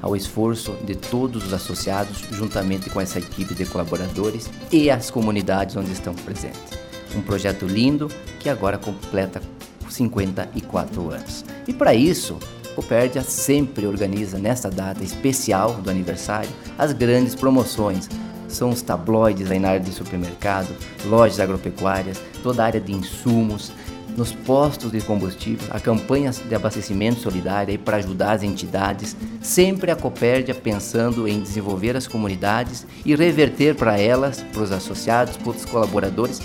ao 0.00 0.16
esforço 0.16 0.76
de 0.84 0.94
todos 0.94 1.44
os 1.46 1.52
associados, 1.52 2.24
juntamente 2.30 2.88
com 2.88 3.00
essa 3.00 3.18
equipe 3.18 3.54
de 3.54 3.66
colaboradores 3.66 4.48
e 4.70 4.88
as 4.88 5.10
comunidades 5.10 5.76
onde 5.76 5.92
estão 5.92 6.14
presentes. 6.14 6.79
Um 7.14 7.22
projeto 7.22 7.66
lindo 7.66 8.08
que 8.38 8.48
agora 8.48 8.78
completa 8.78 9.40
54 9.88 11.10
anos. 11.10 11.44
E 11.66 11.72
para 11.72 11.94
isso, 11.94 12.38
Copérdia 12.74 13.22
sempre 13.22 13.86
organiza 13.86 14.38
nesta 14.38 14.70
data 14.70 15.02
especial 15.02 15.74
do 15.74 15.90
aniversário 15.90 16.48
as 16.78 16.92
grandes 16.92 17.34
promoções. 17.34 18.08
São 18.48 18.70
os 18.70 18.82
tabloides 18.82 19.50
aí 19.50 19.58
na 19.58 19.68
área 19.70 19.80
de 19.80 19.92
supermercado, 19.92 20.68
lojas 21.04 21.40
agropecuárias, 21.40 22.20
toda 22.42 22.62
a 22.62 22.66
área 22.66 22.80
de 22.80 22.92
insumos, 22.92 23.72
nos 24.16 24.32
postos 24.32 24.90
de 24.90 25.00
combustível, 25.00 25.68
a 25.70 25.78
campanha 25.78 26.30
de 26.30 26.54
abastecimento 26.54 27.20
solidário 27.20 27.78
para 27.78 27.98
ajudar 27.98 28.32
as 28.32 28.42
entidades, 28.42 29.16
sempre 29.40 29.90
a 29.90 29.96
Copérdia 29.96 30.54
pensando 30.54 31.28
em 31.28 31.40
desenvolver 31.40 31.96
as 31.96 32.06
comunidades 32.06 32.86
e 33.04 33.14
reverter 33.14 33.74
para 33.74 33.98
elas, 33.98 34.42
para 34.52 34.62
os 34.62 34.72
associados, 34.72 35.36
para 35.36 35.50
os 35.50 35.64
colaboradores, 35.64 36.40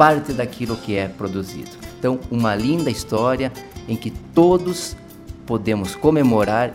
parte 0.00 0.32
daquilo 0.32 0.78
que 0.78 0.96
é 0.96 1.08
produzido. 1.08 1.72
Então, 1.98 2.18
uma 2.30 2.54
linda 2.54 2.88
história 2.88 3.52
em 3.86 3.94
que 3.94 4.08
todos 4.10 4.96
podemos 5.44 5.94
comemorar 5.94 6.72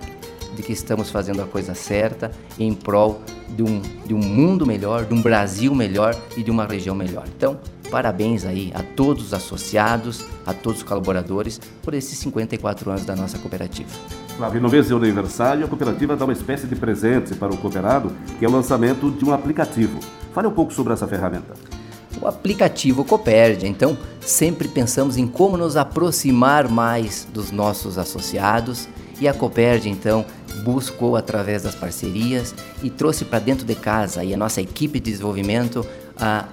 de 0.56 0.62
que 0.62 0.72
estamos 0.72 1.10
fazendo 1.10 1.42
a 1.42 1.46
coisa 1.48 1.74
certa 1.74 2.30
em 2.60 2.72
prol 2.72 3.20
de 3.50 3.64
um, 3.64 3.82
de 4.06 4.14
um 4.14 4.20
mundo 4.20 4.64
melhor, 4.64 5.06
de 5.06 5.14
um 5.16 5.24
Brasil 5.24 5.74
melhor 5.74 6.16
e 6.38 6.44
de 6.44 6.52
uma 6.52 6.68
região 6.68 6.94
melhor. 6.94 7.24
Então, 7.36 7.58
parabéns 7.90 8.46
aí 8.46 8.72
a 8.76 8.84
todos 8.84 9.26
os 9.26 9.34
associados, 9.34 10.24
a 10.46 10.54
todos 10.54 10.82
os 10.82 10.88
colaboradores 10.88 11.60
por 11.82 11.96
esses 11.96 12.20
54 12.20 12.92
anos 12.92 13.06
da 13.06 13.16
nossa 13.16 13.40
cooperativa. 13.40 13.90
Flávio, 14.38 14.62
no 14.62 14.70
mês 14.70 14.86
de 14.86 14.94
aniversário, 14.94 15.66
a 15.66 15.68
cooperativa 15.68 16.16
dá 16.16 16.26
uma 16.26 16.34
espécie 16.34 16.68
de 16.68 16.76
presente 16.76 17.34
para 17.34 17.52
o 17.52 17.58
cooperado, 17.58 18.12
que 18.38 18.46
é 18.46 18.48
o 18.48 18.52
lançamento 18.52 19.10
de 19.10 19.26
um 19.26 19.34
aplicativo. 19.34 20.00
Fale 20.32 20.48
um 20.48 20.52
pouco 20.52 20.72
sobre 20.72 20.94
essa 20.94 21.08
ferramenta. 21.08 21.75
O 22.22 22.28
aplicativo 22.28 23.04
Copérdia, 23.04 23.68
então, 23.68 23.98
sempre 24.22 24.68
pensamos 24.68 25.18
em 25.18 25.28
como 25.28 25.58
nos 25.58 25.76
aproximar 25.76 26.70
mais 26.70 27.28
dos 27.34 27.52
nossos 27.52 27.98
associados 27.98 28.88
e 29.20 29.28
a 29.28 29.34
Copérdia, 29.34 29.90
então, 29.90 30.26
buscou 30.64 31.16
através 31.16 31.64
das 31.64 31.76
parcerias 31.76 32.56
e 32.82 32.90
trouxe 32.90 33.26
para 33.26 33.40
dentro 33.40 33.66
de 33.66 33.76
casa 33.76 34.24
e 34.24 34.34
a 34.34 34.38
nossa 34.38 34.62
equipe 34.62 35.00
de 35.00 35.12
desenvolvimento 35.12 35.86
a, 36.18 36.46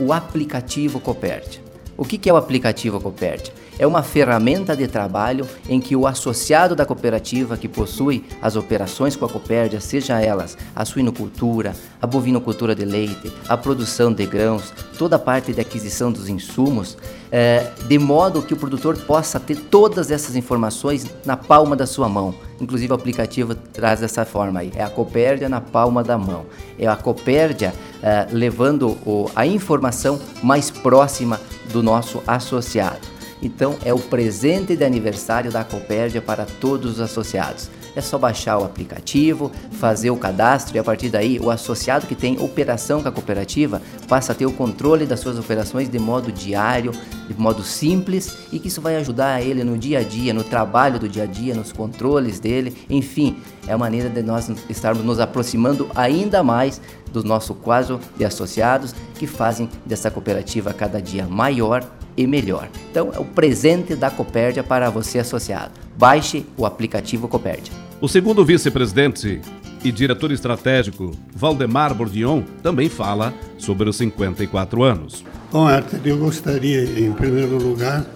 o 0.00 0.12
aplicativo 0.12 0.98
Copérdia. 0.98 1.60
O 1.96 2.04
que, 2.04 2.18
que 2.18 2.28
é 2.28 2.32
o 2.32 2.36
aplicativo 2.36 3.00
Copérdia? 3.00 3.52
É 3.78 3.86
uma 3.86 4.02
ferramenta 4.02 4.76
de 4.76 4.86
trabalho 4.86 5.46
em 5.68 5.80
que 5.80 5.96
o 5.96 6.06
associado 6.06 6.76
da 6.76 6.84
cooperativa 6.84 7.56
que 7.56 7.68
possui 7.68 8.24
as 8.40 8.56
operações 8.56 9.16
com 9.16 9.24
a 9.24 9.28
Copérdia, 9.28 9.80
seja 9.80 10.20
elas 10.20 10.56
a 10.74 10.84
suinocultura, 10.84 11.74
a 12.00 12.06
bovinocultura 12.06 12.74
de 12.74 12.84
leite, 12.84 13.32
a 13.48 13.56
produção 13.56 14.12
de 14.12 14.26
grãos, 14.26 14.72
toda 14.98 15.16
a 15.16 15.18
parte 15.18 15.52
de 15.52 15.60
aquisição 15.60 16.12
dos 16.12 16.28
insumos, 16.28 16.96
é, 17.30 17.70
de 17.86 17.98
modo 17.98 18.42
que 18.42 18.54
o 18.54 18.56
produtor 18.56 18.96
possa 18.98 19.40
ter 19.40 19.56
todas 19.56 20.10
essas 20.10 20.36
informações 20.36 21.06
na 21.24 21.36
palma 21.36 21.74
da 21.74 21.86
sua 21.86 22.08
mão. 22.08 22.34
Inclusive 22.60 22.92
o 22.92 22.94
aplicativo 22.94 23.54
traz 23.54 24.00
dessa 24.00 24.24
forma 24.24 24.60
aí, 24.60 24.72
é 24.76 24.84
a 24.84 24.90
Copérdia 24.90 25.48
na 25.48 25.60
palma 25.60 26.04
da 26.04 26.16
mão. 26.16 26.46
É 26.78 26.86
a 26.86 26.94
Copérdia 26.94 27.74
é, 28.02 28.26
levando 28.30 28.90
o, 29.06 29.30
a 29.34 29.46
informação 29.46 30.20
mais 30.42 30.70
próxima 30.70 31.40
do 31.72 31.82
nosso 31.82 32.22
associado. 32.26 33.11
Então 33.42 33.76
é 33.84 33.92
o 33.92 33.98
presente 33.98 34.76
de 34.76 34.84
aniversário 34.84 35.50
da 35.50 35.64
Copérdia 35.64 36.22
para 36.22 36.46
todos 36.46 36.92
os 36.92 37.00
associados. 37.00 37.68
É 37.94 38.00
só 38.00 38.16
baixar 38.16 38.58
o 38.58 38.64
aplicativo, 38.64 39.50
fazer 39.72 40.10
o 40.10 40.16
cadastro 40.16 40.76
e 40.76 40.78
a 40.78 40.84
partir 40.84 41.10
daí 41.10 41.38
o 41.38 41.50
associado 41.50 42.06
que 42.06 42.14
tem 42.14 42.40
operação 42.40 43.02
com 43.02 43.08
a 43.08 43.12
cooperativa 43.12 43.82
passa 44.08 44.32
a 44.32 44.34
ter 44.34 44.46
o 44.46 44.52
controle 44.52 45.04
das 45.04 45.20
suas 45.20 45.38
operações 45.38 45.90
de 45.90 45.98
modo 45.98 46.32
diário, 46.32 46.92
de 47.28 47.34
modo 47.38 47.62
simples 47.62 48.34
e 48.50 48.58
que 48.58 48.68
isso 48.68 48.80
vai 48.80 48.96
ajudar 48.96 49.42
ele 49.42 49.62
no 49.62 49.76
dia 49.76 49.98
a 49.98 50.02
dia, 50.02 50.32
no 50.32 50.44
trabalho 50.44 50.98
do 50.98 51.08
dia 51.08 51.24
a 51.24 51.26
dia, 51.26 51.54
nos 51.54 51.70
controles 51.72 52.40
dele, 52.40 52.74
enfim, 52.88 53.36
é 53.66 53.72
a 53.72 53.78
maneira 53.78 54.08
de 54.08 54.22
nós 54.22 54.50
estarmos 54.70 55.04
nos 55.04 55.20
aproximando 55.20 55.90
ainda 55.94 56.42
mais 56.42 56.80
do 57.12 57.22
nosso 57.22 57.54
quadro 57.54 58.00
de 58.16 58.24
associados 58.24 58.94
que 59.16 59.26
fazem 59.26 59.68
dessa 59.84 60.10
cooperativa 60.10 60.72
cada 60.72 61.00
dia 61.00 61.26
maior 61.26 61.84
e 62.16 62.26
melhor. 62.26 62.68
Então 62.90 63.10
é 63.14 63.18
o 63.18 63.24
presente 63.24 63.94
da 63.94 64.10
Copérdia 64.10 64.62
para 64.62 64.90
você 64.90 65.18
associado. 65.18 65.72
Baixe 65.96 66.44
o 66.56 66.66
aplicativo 66.66 67.28
Copérdia. 67.28 67.72
O 68.00 68.08
segundo 68.08 68.44
vice-presidente 68.44 69.40
e 69.84 69.90
diretor 69.90 70.30
estratégico, 70.30 71.12
Valdemar 71.34 71.94
Bordion, 71.94 72.42
também 72.62 72.88
fala 72.88 73.34
sobre 73.58 73.88
os 73.88 73.96
54 73.96 74.82
anos. 74.82 75.24
Bom, 75.50 75.66
Arthur, 75.66 76.00
eu 76.04 76.18
gostaria, 76.18 76.82
em 76.98 77.12
primeiro 77.12 77.58
lugar, 77.58 78.06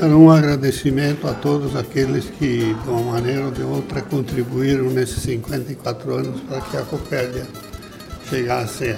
dar 0.00 0.08
um 0.08 0.30
agradecimento 0.30 1.26
a 1.26 1.34
todos 1.34 1.74
aqueles 1.74 2.26
que, 2.26 2.74
de 2.74 2.88
uma 2.88 3.12
maneira 3.12 3.46
ou 3.46 3.50
de 3.50 3.62
outra, 3.62 4.00
contribuíram 4.02 4.90
nesses 4.90 5.22
54 5.22 6.14
anos 6.14 6.40
para 6.42 6.60
que 6.60 6.76
a 6.76 6.82
Copérdia 6.82 7.46
chegasse 8.28 8.96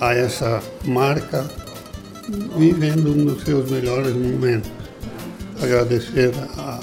a 0.00 0.14
essa 0.14 0.62
marca 0.84 1.44
vivendo 2.56 3.10
um 3.10 3.24
dos 3.24 3.42
seus 3.42 3.70
melhores 3.70 4.14
momentos. 4.14 4.70
Agradecer 5.62 6.32
a, 6.56 6.80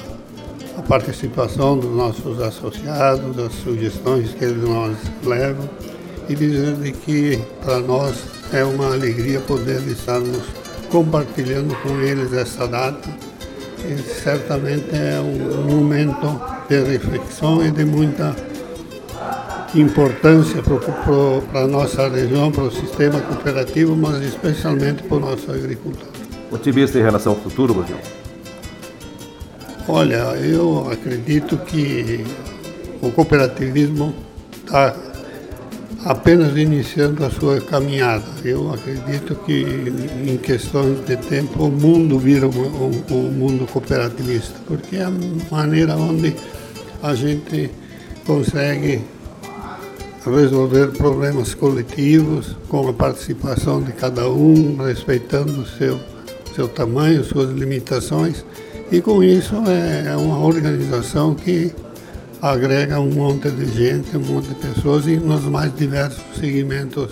a 0.78 0.82
participação 0.82 1.78
dos 1.78 1.96
nossos 1.96 2.42
associados, 2.42 3.38
as 3.40 3.54
sugestões 3.54 4.34
que 4.34 4.46
eles 4.46 4.58
nos 4.58 4.98
levam 5.24 5.70
e 6.28 6.36
dizer 6.36 6.76
que 7.06 7.40
para 7.64 7.80
nós 7.80 8.16
é 8.52 8.64
uma 8.64 8.94
alegria 8.94 9.40
poder 9.42 9.82
estarmos 9.88 10.44
compartilhando 10.90 11.76
com 11.82 12.02
eles 12.02 12.34
essa 12.34 12.68
data. 12.68 13.10
E 13.88 14.02
certamente 14.02 14.96
é 14.96 15.20
um 15.20 15.64
momento 15.70 16.42
de 16.68 16.84
reflexão 16.84 17.64
e 17.64 17.70
de 17.70 17.86
muita 17.86 18.36
importância 19.76 20.62
para 21.52 21.62
a 21.62 21.68
nossa 21.68 22.08
região, 22.08 22.52
para 22.52 22.64
o 22.64 22.72
sistema 22.72 23.20
cooperativo, 23.22 23.96
mas 23.96 24.24
especialmente 24.24 25.04
para 25.04 25.18
o 25.18 25.20
nosso 25.20 25.52
agricultor. 25.52 26.08
Otimista 26.52 26.98
em 26.98 27.02
relação 27.02 27.34
ao 27.34 27.40
futuro, 27.40 27.74
Bruno? 27.74 28.00
Olha, 29.88 30.16
eu 30.38 30.90
acredito 30.92 31.58
que 31.58 32.26
o 33.02 33.12
cooperativismo 33.12 34.16
está 34.64 34.96
apenas 36.06 36.56
iniciando 36.56 37.26
a 37.26 37.30
sua 37.30 37.60
caminhada. 37.62 38.26
Eu 38.44 38.74
acredito 38.74 39.36
que 39.46 39.66
em 40.28 40.38
questões 40.38 41.06
de 41.06 41.18
tempo 41.18 41.66
o 41.66 41.72
mundo 41.72 42.18
vira 42.18 42.48
um, 42.48 42.52
um, 42.52 43.04
um 43.12 43.32
mundo 43.32 43.68
cooperativista, 43.72 44.56
porque 44.68 44.98
é 44.98 45.04
a 45.04 45.12
maneira 45.52 45.96
onde 45.96 46.36
a 47.04 47.14
gente 47.14 47.70
consegue 48.26 49.02
resolver 50.26 50.88
problemas 50.88 51.54
coletivos 51.54 52.56
com 52.68 52.88
a 52.88 52.94
participação 52.94 53.82
de 53.82 53.92
cada 53.92 54.30
um, 54.30 54.78
respeitando 54.78 55.62
o 55.62 55.66
seu, 55.66 56.00
seu 56.56 56.68
tamanho, 56.68 57.24
suas 57.24 57.52
limitações. 57.52 58.44
E 58.92 59.02
com 59.02 59.24
isso 59.24 59.56
é, 59.68 60.12
é 60.12 60.16
uma 60.16 60.40
organização 60.40 61.36
que 61.36 61.72
agrega 62.42 63.00
um 63.00 63.12
monte 63.12 63.50
de 63.50 63.66
gente, 63.66 64.16
um 64.18 64.22
monte 64.22 64.50
de 64.50 64.56
pessoas 64.56 65.08
e 65.08 65.18
nos 65.18 65.44
mais 65.46 65.76
diversos 65.76 66.24
segmentos 66.40 67.10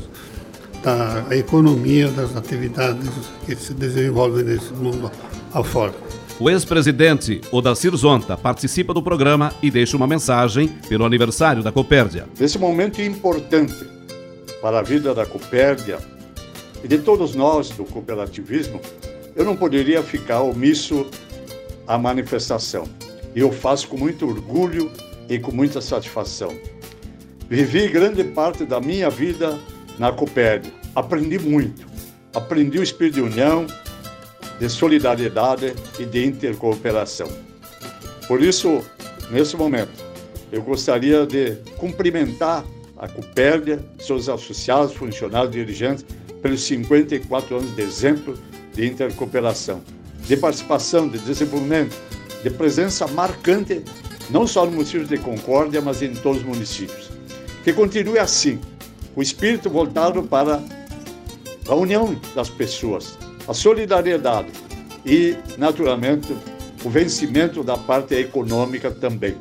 da 0.83 1.25
economia, 1.31 2.09
das 2.09 2.35
atividades 2.35 3.09
que 3.45 3.55
se 3.55 3.73
desenvolvem 3.73 4.43
nesse 4.43 4.73
mundo 4.73 5.09
afora. 5.53 5.93
O 6.39 6.49
ex-presidente 6.49 7.41
Odacir 7.51 7.95
Zonta 7.95 8.35
participa 8.35 8.91
do 8.91 9.03
programa 9.03 9.53
e 9.61 9.69
deixa 9.69 9.95
uma 9.95 10.07
mensagem 10.07 10.67
pelo 10.89 11.05
aniversário 11.05 11.61
da 11.61 11.71
Copérdia. 11.71 12.27
Nesse 12.39 12.57
momento 12.57 12.99
importante 13.01 13.85
para 14.59 14.79
a 14.79 14.81
vida 14.81 15.13
da 15.13 15.27
Copérdia 15.27 15.99
e 16.83 16.87
de 16.87 16.97
todos 16.97 17.35
nós 17.35 17.69
do 17.69 17.85
cooperativismo, 17.85 18.81
eu 19.35 19.45
não 19.45 19.55
poderia 19.55 20.01
ficar 20.01 20.41
omisso 20.41 21.05
à 21.87 21.99
manifestação. 21.99 22.85
E 23.35 23.39
eu 23.39 23.51
faço 23.51 23.87
com 23.87 23.97
muito 23.97 24.27
orgulho 24.27 24.91
e 25.29 25.37
com 25.37 25.51
muita 25.51 25.81
satisfação. 25.81 26.51
Vivi 27.47 27.87
grande 27.87 28.23
parte 28.23 28.65
da 28.65 28.81
minha 28.81 29.09
vida 29.09 29.59
na 29.99 30.11
Copérdia. 30.11 30.73
Aprendi 30.95 31.37
muito. 31.37 31.85
Aprendi 32.33 32.79
o 32.79 32.83
espírito 32.83 33.15
de 33.15 33.21
união, 33.21 33.67
de 34.63 34.69
solidariedade 34.69 35.75
e 35.99 36.05
de 36.05 36.25
intercooperação. 36.25 37.27
Por 38.29 38.41
isso, 38.41 38.81
nesse 39.29 39.57
momento, 39.57 39.91
eu 40.53 40.61
gostaria 40.61 41.25
de 41.25 41.57
cumprimentar 41.75 42.63
a 42.97 43.05
Copérdia, 43.09 43.83
seus 43.99 44.29
associados, 44.29 44.95
funcionários, 44.95 45.51
dirigentes, 45.51 46.05
pelos 46.41 46.63
54 46.63 47.57
anos 47.57 47.75
de 47.75 47.81
exemplo 47.81 48.39
de 48.73 48.87
intercooperação, 48.87 49.81
de 50.25 50.37
participação, 50.37 51.09
de 51.09 51.17
desenvolvimento, 51.19 51.97
de 52.41 52.49
presença 52.49 53.05
marcante, 53.05 53.83
não 54.29 54.47
só 54.47 54.65
no 54.65 54.71
município 54.71 55.05
de 55.05 55.17
Concórdia, 55.17 55.81
mas 55.81 56.01
em 56.01 56.13
todos 56.13 56.37
os 56.37 56.47
municípios. 56.47 57.09
Que 57.65 57.73
continue 57.73 58.17
assim, 58.17 58.61
o 59.13 59.21
espírito 59.21 59.69
voltado 59.69 60.23
para 60.23 60.63
a 61.67 61.75
união 61.75 62.15
das 62.33 62.49
pessoas, 62.49 63.17
a 63.47 63.53
solidariedade 63.53 64.49
e, 65.05 65.35
naturalmente, 65.57 66.35
o 66.83 66.89
vencimento 66.89 67.63
da 67.63 67.77
parte 67.77 68.15
econômica 68.15 68.91
também. 68.91 69.35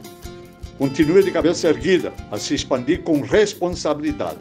Continue 0.79 1.23
de 1.23 1.31
cabeça 1.31 1.69
erguida 1.69 2.13
a 2.31 2.39
se 2.39 2.55
expandir 2.55 3.03
com 3.03 3.21
responsabilidade. 3.21 4.39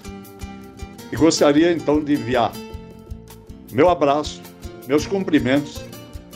E 1.11 1.15
gostaria 1.15 1.71
então 1.71 2.03
de 2.03 2.13
enviar 2.13 2.51
meu 3.71 3.89
abraço, 3.89 4.41
meus 4.87 5.07
cumprimentos 5.07 5.81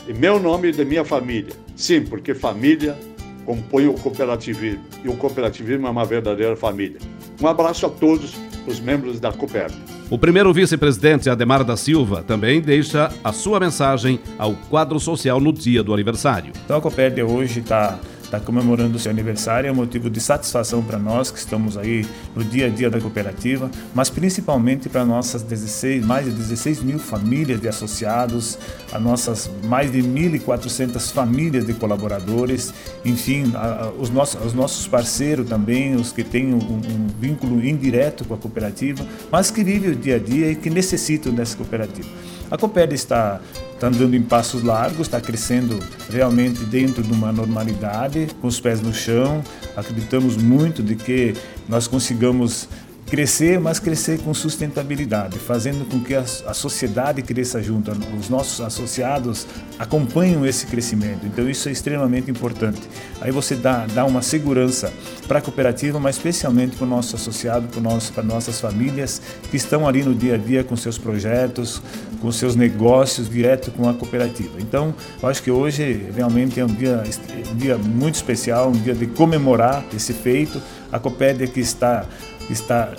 e 0.07 0.13
meu 0.13 0.39
nome 0.39 0.69
e 0.69 0.71
de 0.71 0.85
minha 0.85 1.03
família. 1.03 1.53
Sim, 1.75 2.05
porque 2.05 2.33
família 2.33 2.97
compõe 3.45 3.87
o 3.87 3.93
cooperativismo 3.93 4.83
e 5.03 5.09
o 5.09 5.17
cooperativismo 5.17 5.85
é 5.87 5.89
uma 5.89 6.05
verdadeira 6.05 6.55
família. 6.55 6.99
Um 7.41 7.47
abraço 7.47 7.85
a 7.85 7.89
todos 7.89 8.33
os 8.65 8.79
membros 8.79 9.19
da 9.19 9.31
Cooper. 9.33 9.69
O 10.07 10.19
primeiro 10.19 10.53
vice-presidente, 10.53 11.31
Ademar 11.31 11.63
da 11.63 11.75
Silva, 11.75 12.21
também 12.21 12.61
deixa 12.61 13.11
a 13.23 13.31
sua 13.31 13.59
mensagem 13.59 14.19
ao 14.37 14.53
quadro 14.69 14.99
social 14.99 15.39
no 15.39 15.51
dia 15.51 15.81
do 15.81 15.91
aniversário. 15.93 16.53
Então 16.63 16.77
a 16.77 16.81
Copérdia 16.81 17.25
hoje 17.25 17.61
está 17.61 17.97
está 18.25 18.39
comemorando 18.39 18.97
o 18.97 18.99
seu 18.99 19.11
aniversário, 19.11 19.67
é 19.67 19.71
um 19.71 19.75
motivo 19.75 20.09
de 20.09 20.19
satisfação 20.19 20.83
para 20.83 20.99
nós 20.99 21.31
que 21.31 21.37
estamos 21.37 21.77
aí 21.77 22.05
no 22.35 22.43
dia 22.43 22.65
a 22.65 22.69
dia 22.69 22.89
da 22.89 22.99
cooperativa, 22.99 23.69
mas 23.93 24.09
principalmente 24.09 24.89
para 24.89 25.05
nossas 25.05 25.41
16, 25.41 26.05
mais 26.05 26.25
de 26.25 26.31
16 26.31 26.83
mil 26.83 26.99
famílias 26.99 27.61
de 27.61 27.67
associados, 27.67 28.57
as 28.91 29.01
nossas 29.01 29.49
mais 29.63 29.91
de 29.91 29.99
1.400 29.99 31.11
famílias 31.11 31.65
de 31.65 31.73
colaboradores, 31.73 32.73
enfim, 33.03 33.51
a, 33.55 33.85
a, 33.85 33.89
os, 33.91 34.09
nossos, 34.09 34.43
os 34.43 34.53
nossos 34.53 34.87
parceiros 34.87 35.47
também, 35.47 35.95
os 35.95 36.11
que 36.11 36.23
têm 36.23 36.53
um, 36.53 36.57
um 36.57 37.07
vínculo 37.19 37.63
indireto 37.65 38.25
com 38.25 38.33
a 38.33 38.37
cooperativa, 38.37 39.05
mas 39.31 39.51
que 39.51 39.63
vivem 39.63 39.91
o 39.91 39.95
dia 39.95 40.15
a 40.15 40.19
dia 40.19 40.51
e 40.51 40.55
que 40.55 40.69
necessitam 40.69 41.33
dessa 41.33 41.55
cooperativa. 41.55 42.09
A 42.49 42.57
Copérdia 42.57 42.95
está 42.95 43.41
está 43.75 43.87
andando 43.87 44.15
em 44.15 44.21
passos 44.21 44.63
largos, 44.63 45.01
está 45.01 45.19
crescendo 45.21 45.79
realmente 46.09 46.63
dentro 46.63 47.03
de 47.03 47.11
uma 47.11 47.31
normalidade, 47.31 48.27
com 48.41 48.47
os 48.47 48.59
pés 48.59 48.81
no 48.81 48.93
chão. 48.93 49.43
Acreditamos 49.75 50.37
muito 50.37 50.81
de 50.81 50.95
que 50.95 51.35
nós 51.67 51.85
consigamos 51.85 52.67
crescer, 53.05 53.59
mas 53.59 53.79
crescer 53.79 54.19
com 54.19 54.33
sustentabilidade, 54.33 55.37
fazendo 55.37 55.85
com 55.85 55.99
que 55.99 56.15
a, 56.15 56.21
a, 56.21 56.53
sociedade 56.53 57.21
cresça 57.21 57.61
junto, 57.61 57.91
os 58.17 58.29
nossos 58.29 58.59
associados 58.61 59.45
acompanham 59.77 60.45
esse 60.45 60.65
crescimento. 60.65 61.25
Então 61.25 61.47
isso 61.47 61.69
é 61.69 61.71
extremamente 61.71 62.31
importante. 62.31 62.81
Aí 63.21 63.31
você 63.31 63.55
dá, 63.55 63.85
dá 63.85 64.05
uma 64.05 64.21
segurança 64.21 64.91
para 65.27 65.39
a 65.39 65.41
cooperativa, 65.41 65.99
mas 65.99 66.15
especialmente 66.15 66.75
para 66.75 66.85
o 66.85 66.89
nosso 66.89 67.15
associado, 67.15 67.67
para, 67.67 67.81
nosso, 67.81 68.23
nossas 68.23 68.59
famílias 68.59 69.21
que 69.51 69.57
estão 69.57 69.87
ali 69.87 70.03
no 70.03 70.15
dia 70.15 70.33
a 70.33 70.37
dia 70.37 70.63
com 70.63 70.75
seus 70.75 70.97
projetos, 70.97 71.81
com 72.21 72.31
seus 72.31 72.55
negócios 72.55 73.29
direto 73.29 73.71
com 73.71 73.87
a 73.87 73.93
cooperativa. 73.93 74.59
Então, 74.59 74.95
eu 75.21 75.29
acho 75.29 75.43
que 75.43 75.51
hoje 75.51 76.07
realmente 76.15 76.59
é 76.59 76.65
um 76.65 76.73
dia, 76.73 77.03
um 77.51 77.55
dia 77.55 77.77
muito 77.77 78.15
especial, 78.15 78.69
um 78.69 78.71
dia 78.71 78.95
de 78.95 79.05
comemorar 79.05 79.85
esse 79.93 80.13
feito. 80.13 80.59
A 80.91 80.99
Copérdia 80.99 81.45
que 81.45 81.59
está 81.59 82.05
está 82.49 82.93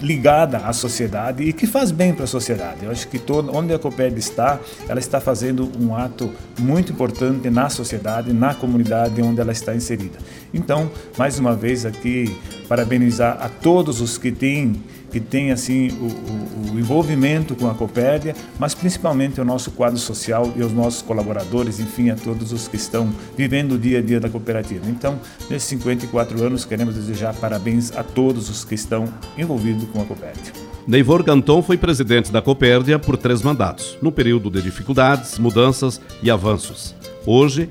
ligada 0.00 0.58
à 0.58 0.72
sociedade 0.72 1.42
e 1.42 1.52
que 1.52 1.66
faz 1.66 1.90
bem 1.90 2.12
para 2.12 2.24
a 2.24 2.26
sociedade. 2.26 2.84
Eu 2.84 2.90
acho 2.90 3.08
que 3.08 3.18
todo, 3.18 3.54
onde 3.56 3.72
a 3.72 3.78
Coped 3.78 4.18
está, 4.18 4.58
ela 4.88 4.98
está 4.98 5.20
fazendo 5.20 5.70
um 5.80 5.94
ato 5.96 6.30
muito 6.58 6.92
importante 6.92 7.48
na 7.50 7.68
sociedade, 7.68 8.32
na 8.32 8.54
comunidade 8.54 9.20
onde 9.22 9.40
ela 9.40 9.52
está 9.52 9.74
inserida. 9.74 10.18
Então, 10.52 10.90
mais 11.16 11.38
uma 11.38 11.54
vez 11.54 11.86
aqui, 11.86 12.36
parabenizar 12.68 13.38
a 13.40 13.48
todos 13.48 14.00
os 14.00 14.18
que 14.18 14.32
têm 14.32 14.82
que 15.12 15.20
tem 15.20 15.52
assim 15.52 15.90
o, 15.90 16.70
o, 16.70 16.74
o, 16.74 16.80
envolvimento 16.80 17.54
com 17.54 17.68
a 17.68 17.74
Copérdia, 17.74 18.34
mas 18.58 18.74
principalmente 18.74 19.40
o 19.40 19.44
nosso 19.44 19.70
quadro 19.72 19.98
social 19.98 20.50
e 20.56 20.62
os 20.62 20.72
nossos 20.72 21.02
colaboradores, 21.02 21.78
enfim, 21.78 22.10
a 22.10 22.16
todos 22.16 22.50
os 22.50 22.66
que 22.66 22.76
estão 22.76 23.12
vivendo 23.36 23.72
o 23.72 23.78
dia 23.78 23.98
a 23.98 24.02
dia 24.02 24.18
da 24.18 24.28
cooperativa. 24.28 24.88
Então, 24.88 25.20
nesses 25.50 25.68
54 25.68 26.42
anos, 26.42 26.64
queremos 26.64 26.94
desejar 26.94 27.34
parabéns 27.34 27.92
a 27.96 28.02
todos 28.02 28.48
os 28.48 28.64
que 28.64 28.74
estão 28.74 29.06
envolvidos 29.36 29.84
com 29.90 30.00
a 30.00 30.04
Copérdia. 30.04 30.52
Neivor 30.86 31.22
Canton 31.22 31.62
foi 31.62 31.76
presidente 31.76 32.32
da 32.32 32.42
Copérdia 32.42 32.98
por 32.98 33.16
três 33.16 33.42
mandatos, 33.42 33.96
no 34.02 34.10
período 34.10 34.50
de 34.50 34.62
dificuldades, 34.62 35.38
mudanças 35.38 36.00
e 36.22 36.30
avanços. 36.30 36.94
Hoje, 37.24 37.70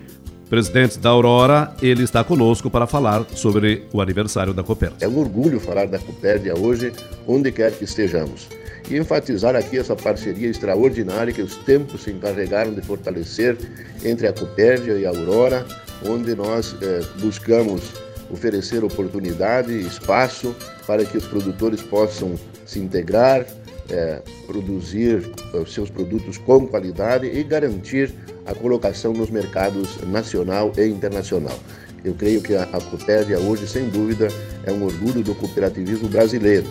presidente 0.52 1.00
da 1.00 1.12
Aurora, 1.12 1.74
ele 1.82 2.04
está 2.04 2.26
conosco 2.26 2.70
para 2.70 2.86
falar 2.86 3.26
sobre 3.34 3.88
o 3.94 4.02
aniversário 4.02 4.54
da 4.54 4.62
Copérdia. 4.62 4.98
É 5.00 5.08
um 5.08 5.18
orgulho 5.18 5.62
falar 5.62 5.88
da 5.88 5.98
Copérdia 5.98 6.60
hoje, 6.60 6.92
onde 7.26 7.54
quer 7.54 7.72
que 7.72 7.86
estejamos. 7.86 8.50
E 8.90 8.98
enfatizar 8.98 9.56
aqui 9.56 9.78
essa 9.78 9.96
parceria 9.96 10.50
extraordinária 10.50 11.32
que 11.32 11.42
os 11.42 11.56
tempos 11.56 12.04
se 12.04 12.12
encarregaram 12.12 12.74
de 12.74 12.82
fortalecer 12.82 13.58
entre 14.04 14.28
a 14.28 14.34
Copérdia 14.34 14.92
e 14.96 15.06
a 15.06 15.10
Aurora, 15.10 15.66
onde 16.06 16.36
nós 16.36 16.76
eh, 16.82 17.02
buscamos 17.22 17.94
oferecer 18.30 18.84
oportunidade, 18.84 19.72
espaço 19.80 20.54
para 20.86 21.06
que 21.06 21.18
os 21.18 21.26
produtores 21.28 21.82
possam 21.82 22.36
se 22.66 22.78
integrar, 22.78 23.46
é, 23.90 24.22
produzir 24.46 25.32
os 25.54 25.74
seus 25.74 25.90
produtos 25.90 26.38
com 26.38 26.68
qualidade 26.68 27.28
e 27.28 27.42
garantir 27.42 28.14
a 28.52 28.56
colocação 28.56 29.14
nos 29.14 29.30
mercados 29.30 29.98
nacional 30.08 30.72
e 30.78 30.86
internacional. 30.88 31.58
Eu 32.04 32.14
creio 32.14 32.42
que 32.42 32.56
a, 32.56 32.64
a 32.64 33.40
hoje, 33.40 33.68
sem 33.68 33.90
dúvida, 33.90 34.28
é 34.66 34.72
um 34.72 34.84
orgulho 34.84 35.24
do 35.24 35.36
cooperativismo 35.36 36.10
brasileiro 36.10 36.68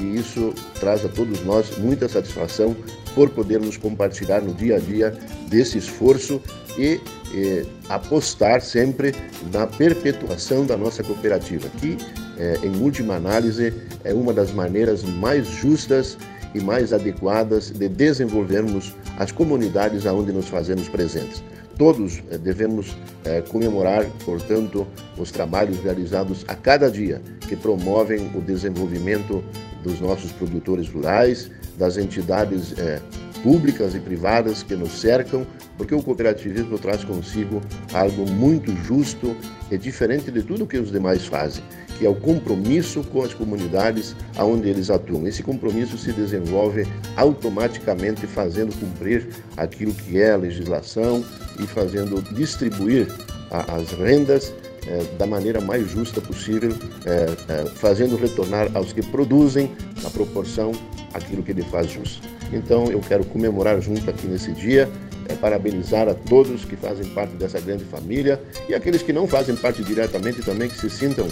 e 0.00 0.16
isso 0.16 0.52
traz 0.80 1.04
a 1.04 1.08
todos 1.08 1.44
nós 1.44 1.76
muita 1.78 2.08
satisfação 2.08 2.76
por 3.14 3.30
podermos 3.30 3.76
compartilhar 3.76 4.40
no 4.40 4.52
dia 4.54 4.76
a 4.76 4.78
dia 4.78 5.16
desse 5.48 5.78
esforço 5.78 6.40
e 6.78 7.00
eh, 7.34 7.64
apostar 7.88 8.62
sempre 8.62 9.14
na 9.52 9.66
perpetuação 9.66 10.64
da 10.64 10.76
nossa 10.76 11.02
cooperativa, 11.04 11.68
que, 11.78 11.98
eh, 12.38 12.58
em 12.62 12.82
última 12.82 13.14
análise, 13.14 13.72
é 14.02 14.14
uma 14.14 14.32
das 14.32 14.50
maneiras 14.50 15.02
mais 15.02 15.46
justas 15.46 16.16
e 16.54 16.60
mais 16.60 16.92
adequadas 16.92 17.70
de 17.70 17.88
desenvolvermos 17.88 18.94
as 19.18 19.32
comunidades 19.32 20.06
aonde 20.06 20.32
nos 20.32 20.48
fazemos 20.48 20.88
presentes. 20.88 21.42
Todos 21.78 22.22
eh, 22.30 22.38
devemos 22.38 22.96
eh, 23.24 23.42
comemorar, 23.48 24.04
portanto, 24.24 24.86
os 25.16 25.30
trabalhos 25.30 25.78
realizados 25.80 26.44
a 26.46 26.54
cada 26.54 26.90
dia 26.90 27.20
que 27.48 27.56
promovem 27.56 28.30
o 28.34 28.40
desenvolvimento 28.40 29.42
dos 29.82 30.00
nossos 30.00 30.30
produtores 30.32 30.88
rurais, 30.88 31.50
das 31.78 31.96
entidades 31.96 32.78
eh, 32.78 33.00
públicas 33.42 33.94
e 33.94 34.00
privadas 34.00 34.62
que 34.62 34.76
nos 34.76 34.92
cercam, 35.00 35.46
porque 35.76 35.94
o 35.94 36.02
cooperativismo 36.02 36.78
traz 36.78 37.02
consigo 37.02 37.60
algo 37.92 38.30
muito 38.30 38.74
justo 38.84 39.34
e 39.70 39.78
diferente 39.78 40.30
de 40.30 40.42
tudo 40.42 40.66
que 40.66 40.78
os 40.78 40.92
demais 40.92 41.26
fazem 41.26 41.64
que 41.98 42.06
é 42.06 42.08
o 42.08 42.14
compromisso 42.14 43.02
com 43.04 43.22
as 43.22 43.34
comunidades 43.34 44.14
aonde 44.36 44.68
eles 44.68 44.90
atuam. 44.90 45.26
Esse 45.26 45.42
compromisso 45.42 45.96
se 45.98 46.12
desenvolve 46.12 46.86
automaticamente 47.16 48.26
fazendo 48.26 48.74
cumprir 48.78 49.28
aquilo 49.56 49.92
que 49.92 50.20
é 50.20 50.32
a 50.32 50.36
legislação 50.36 51.24
e 51.58 51.66
fazendo 51.66 52.22
distribuir 52.34 53.08
as 53.50 53.90
rendas 53.92 54.52
é, 54.86 55.04
da 55.16 55.26
maneira 55.26 55.60
mais 55.60 55.90
justa 55.90 56.20
possível, 56.20 56.72
é, 57.04 57.52
é, 57.52 57.66
fazendo 57.66 58.16
retornar 58.16 58.68
aos 58.74 58.92
que 58.92 59.02
produzem 59.02 59.70
na 60.02 60.10
proporção 60.10 60.72
aquilo 61.14 61.42
que 61.42 61.52
ele 61.52 61.62
faz 61.62 61.90
justo. 61.90 62.26
Então 62.52 62.86
eu 62.86 63.00
quero 63.00 63.24
comemorar 63.24 63.80
junto 63.80 64.08
aqui 64.08 64.26
nesse 64.26 64.52
dia, 64.52 64.88
é, 65.28 65.34
parabenizar 65.34 66.08
a 66.08 66.14
todos 66.14 66.64
que 66.64 66.76
fazem 66.76 67.06
parte 67.10 67.34
dessa 67.36 67.60
grande 67.60 67.84
família 67.84 68.40
e 68.68 68.74
aqueles 68.74 69.02
que 69.02 69.12
não 69.12 69.26
fazem 69.26 69.54
parte 69.54 69.82
diretamente 69.82 70.42
também 70.42 70.68
que 70.68 70.76
se 70.76 70.90
sintam 70.90 71.28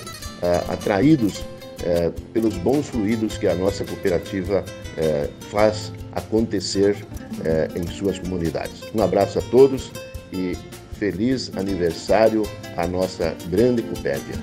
atraídos 0.69 1.45
é, 1.83 2.11
pelos 2.33 2.57
bons 2.57 2.89
fluidos 2.89 3.39
que 3.39 3.47
a 3.47 3.55
nossa 3.55 3.85
cooperativa 3.85 4.65
é, 4.97 5.29
faz 5.51 5.93
acontecer 6.13 6.97
em 7.75 7.87
suas 7.91 8.19
comunidades. 8.19 8.83
Um 8.95 9.01
abraço 9.01 9.39
a 9.39 9.43
todos 9.43 9.93
e 10.33 10.59
feliz 10.99 11.51
aniversário 11.57 12.43
à 12.77 12.87
nossa 12.87 13.35
grande 13.49 13.81
Copérdia. 13.81 14.35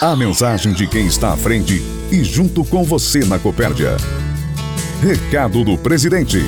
A 0.00 0.14
mensagem 0.14 0.72
de 0.72 0.86
quem 0.86 1.06
está 1.06 1.32
à 1.32 1.36
frente 1.36 1.80
e 2.12 2.22
junto 2.22 2.64
com 2.64 2.84
você 2.84 3.24
na 3.24 3.38
Copérdia. 3.38 3.96
Recado 5.02 5.64
do 5.64 5.78
presidente. 5.78 6.38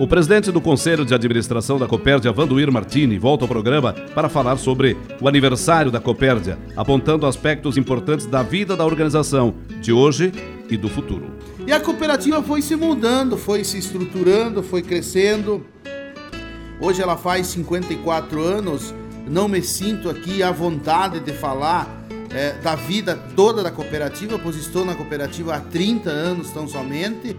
O 0.00 0.06
presidente 0.06 0.50
do 0.50 0.62
Conselho 0.62 1.04
de 1.04 1.12
Administração 1.12 1.78
da 1.78 1.86
Copérdia, 1.86 2.32
Vanduir 2.32 2.72
Martini, 2.72 3.18
volta 3.18 3.44
ao 3.44 3.48
programa 3.48 3.92
para 3.92 4.30
falar 4.30 4.56
sobre 4.56 4.96
o 5.20 5.28
aniversário 5.28 5.90
da 5.90 6.00
Copérdia, 6.00 6.58
apontando 6.74 7.26
aspectos 7.26 7.76
importantes 7.76 8.24
da 8.24 8.42
vida 8.42 8.74
da 8.74 8.86
organização, 8.86 9.54
de 9.78 9.92
hoje 9.92 10.32
e 10.70 10.76
do 10.78 10.88
futuro. 10.88 11.26
E 11.66 11.70
a 11.70 11.78
cooperativa 11.78 12.42
foi 12.42 12.62
se 12.62 12.74
mudando, 12.76 13.36
foi 13.36 13.62
se 13.62 13.76
estruturando, 13.76 14.62
foi 14.62 14.80
crescendo. 14.80 15.66
Hoje 16.80 17.02
ela 17.02 17.18
faz 17.18 17.48
54 17.48 18.42
anos. 18.42 18.94
Não 19.28 19.48
me 19.48 19.60
sinto 19.60 20.08
aqui 20.08 20.42
à 20.42 20.50
vontade 20.50 21.20
de 21.20 21.32
falar 21.34 22.06
é, 22.30 22.52
da 22.62 22.74
vida 22.74 23.16
toda 23.36 23.62
da 23.62 23.70
cooperativa, 23.70 24.38
pois 24.38 24.56
estou 24.56 24.82
na 24.82 24.94
cooperativa 24.94 25.56
há 25.56 25.60
30 25.60 26.08
anos 26.08 26.50
tão 26.52 26.66
somente. 26.66 27.36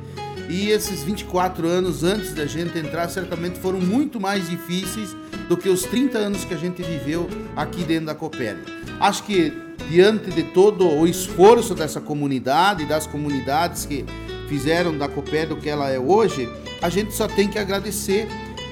E 0.51 0.69
esses 0.69 1.01
24 1.01 1.65
anos 1.65 2.03
antes 2.03 2.33
da 2.33 2.45
gente 2.45 2.77
entrar 2.77 3.07
certamente 3.07 3.57
foram 3.57 3.79
muito 3.79 4.19
mais 4.19 4.49
difíceis 4.49 5.15
do 5.47 5.55
que 5.55 5.69
os 5.69 5.83
30 5.83 6.17
anos 6.17 6.43
que 6.43 6.53
a 6.53 6.57
gente 6.57 6.83
viveu 6.83 7.29
aqui 7.55 7.85
dentro 7.85 8.07
da 8.07 8.15
Copérdia. 8.15 8.65
Acho 8.99 9.23
que 9.23 9.53
diante 9.89 10.29
de 10.29 10.43
todo 10.43 10.85
o 10.85 11.07
esforço 11.07 11.73
dessa 11.73 12.01
comunidade, 12.01 12.85
das 12.85 13.07
comunidades 13.07 13.85
que 13.85 14.03
fizeram 14.49 14.97
da 14.97 15.07
Copérdia 15.07 15.55
o 15.55 15.57
que 15.57 15.69
ela 15.69 15.89
é 15.89 15.97
hoje, 15.97 16.49
a 16.81 16.89
gente 16.89 17.15
só 17.15 17.29
tem 17.29 17.47
que 17.47 17.57
agradecer, 17.57 18.27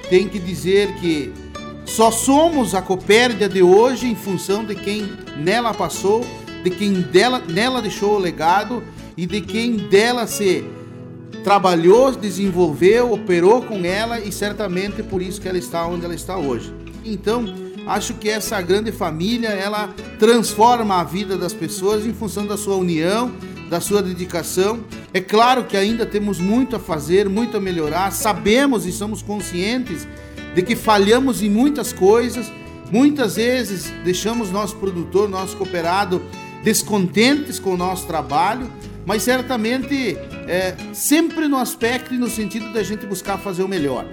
tem 0.09 0.27
que 0.27 0.37
dizer 0.37 0.93
que 0.95 1.31
só 1.85 2.11
somos 2.11 2.75
a 2.75 2.81
Copérdia 2.81 3.47
de 3.47 3.63
hoje 3.63 4.05
em 4.05 4.15
função 4.15 4.65
de 4.65 4.75
quem 4.75 5.09
nela 5.37 5.73
passou, 5.73 6.27
de 6.61 6.71
quem 6.71 6.91
dela, 6.91 7.39
nela 7.39 7.81
deixou 7.81 8.17
o 8.17 8.19
legado 8.19 8.83
e 9.15 9.25
de 9.25 9.39
quem 9.39 9.77
dela 9.77 10.27
se 10.27 10.65
trabalhou, 11.43 12.12
desenvolveu, 12.12 13.12
operou 13.13 13.62
com 13.62 13.84
ela 13.86 14.19
e 14.19 14.32
certamente 14.32 15.02
por 15.04 15.21
isso 15.21 15.39
que 15.39 15.47
ela 15.47 15.58
está 15.58 15.86
onde 15.86 16.06
ela 16.06 16.15
está 16.15 16.38
hoje. 16.38 16.73
Então, 17.04 17.45
acho 17.88 18.13
que 18.15 18.30
essa 18.30 18.62
grande 18.62 18.91
família, 18.91 19.49
ela 19.49 19.93
transforma 20.19 20.99
a 20.99 21.04
vida 21.04 21.38
das 21.38 21.54
pessoas 21.54 22.06
em 22.06 22.13
função 22.13 22.45
da 22.45 22.58
sua 22.58 22.75
união, 22.75 23.32
da 23.69 23.80
sua 23.80 24.02
dedicação. 24.02 24.80
É 25.13 25.19
claro 25.19 25.63
que 25.63 25.78
ainda 25.78 26.06
temos 26.06 26.39
muito 26.39 26.75
a 26.75 26.80
fazer, 26.80 27.28
muito 27.30 27.58
a 27.58 27.60
melhorar. 27.60 28.12
Sabemos 28.12 28.86
e 28.86 28.91
somos 28.91 29.21
conscientes 29.21 30.08
de 30.54 30.62
que 30.62 30.75
falhamos 30.75 31.41
em 31.41 31.49
muitas 31.49 31.93
coisas. 31.93 32.52
Muitas 32.91 33.36
vezes 33.36 33.93
deixamos 34.04 34.52
nosso 34.52 34.75
produtor, 34.75 35.30
nosso 35.30 35.56
cooperado 35.56 36.21
descontentes 36.63 37.60
com 37.60 37.73
o 37.73 37.78
nosso 37.78 38.06
trabalho, 38.06 38.69
mas 39.06 39.23
certamente 39.23 40.17
é, 40.49 40.75
sempre 40.93 41.47
no 41.47 41.57
aspecto 41.57 42.13
e 42.13 42.17
no 42.17 42.27
sentido 42.27 42.73
da 42.73 42.81
gente 42.81 43.05
buscar 43.05 43.38
fazer 43.38 43.62
o 43.62 43.67
melhor. 43.67 44.05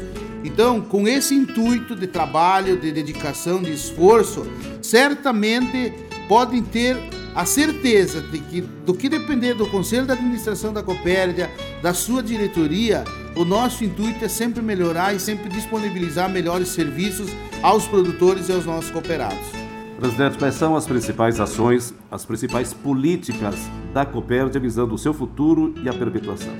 Então, 0.44 0.82
com 0.82 1.08
esse 1.08 1.34
intuito 1.34 1.96
de 1.96 2.06
trabalho, 2.06 2.78
de 2.78 2.92
dedicação, 2.92 3.62
de 3.62 3.72
esforço, 3.72 4.46
certamente 4.82 5.92
podem 6.28 6.62
ter 6.62 6.96
a 7.34 7.44
certeza 7.44 8.20
de 8.20 8.38
que, 8.38 8.60
do 8.60 8.94
que 8.94 9.08
depender 9.08 9.54
do 9.54 9.66
Conselho 9.66 10.06
de 10.06 10.12
Administração 10.12 10.72
da 10.72 10.82
Copérdia, 10.82 11.50
da 11.82 11.94
sua 11.94 12.22
diretoria, 12.22 13.02
o 13.34 13.44
nosso 13.44 13.82
intuito 13.82 14.24
é 14.24 14.28
sempre 14.28 14.62
melhorar 14.62 15.14
e 15.14 15.20
sempre 15.20 15.48
disponibilizar 15.48 16.30
melhores 16.30 16.68
serviços 16.68 17.30
aos 17.62 17.86
produtores 17.86 18.48
e 18.48 18.52
aos 18.52 18.64
nossos 18.64 18.90
cooperados. 18.90 19.55
Presidente, 19.98 20.36
quais 20.36 20.54
são 20.54 20.76
as 20.76 20.86
principais 20.86 21.40
ações, 21.40 21.94
as 22.10 22.24
principais 22.24 22.74
políticas 22.74 23.54
da 23.94 24.04
Copérdia 24.04 24.60
visando 24.60 24.94
o 24.94 24.98
seu 24.98 25.14
futuro 25.14 25.74
e 25.82 25.88
a 25.88 25.92
perpetuação? 25.92 26.52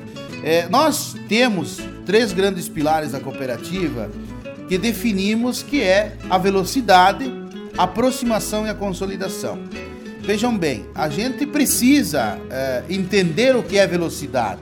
É, 0.42 0.66
nós 0.68 1.14
temos 1.28 1.78
três 2.06 2.32
grandes 2.32 2.66
pilares 2.68 3.12
da 3.12 3.20
cooperativa 3.20 4.10
que 4.68 4.78
definimos 4.78 5.62
que 5.62 5.82
é 5.82 6.16
a 6.30 6.38
velocidade, 6.38 7.30
a 7.76 7.84
aproximação 7.84 8.66
e 8.66 8.70
a 8.70 8.74
consolidação. 8.74 9.58
Vejam 10.20 10.56
bem, 10.56 10.86
a 10.94 11.08
gente 11.08 11.46
precisa 11.46 12.38
é, 12.50 12.84
entender 12.88 13.54
o 13.54 13.62
que 13.62 13.76
é 13.76 13.86
velocidade. 13.86 14.60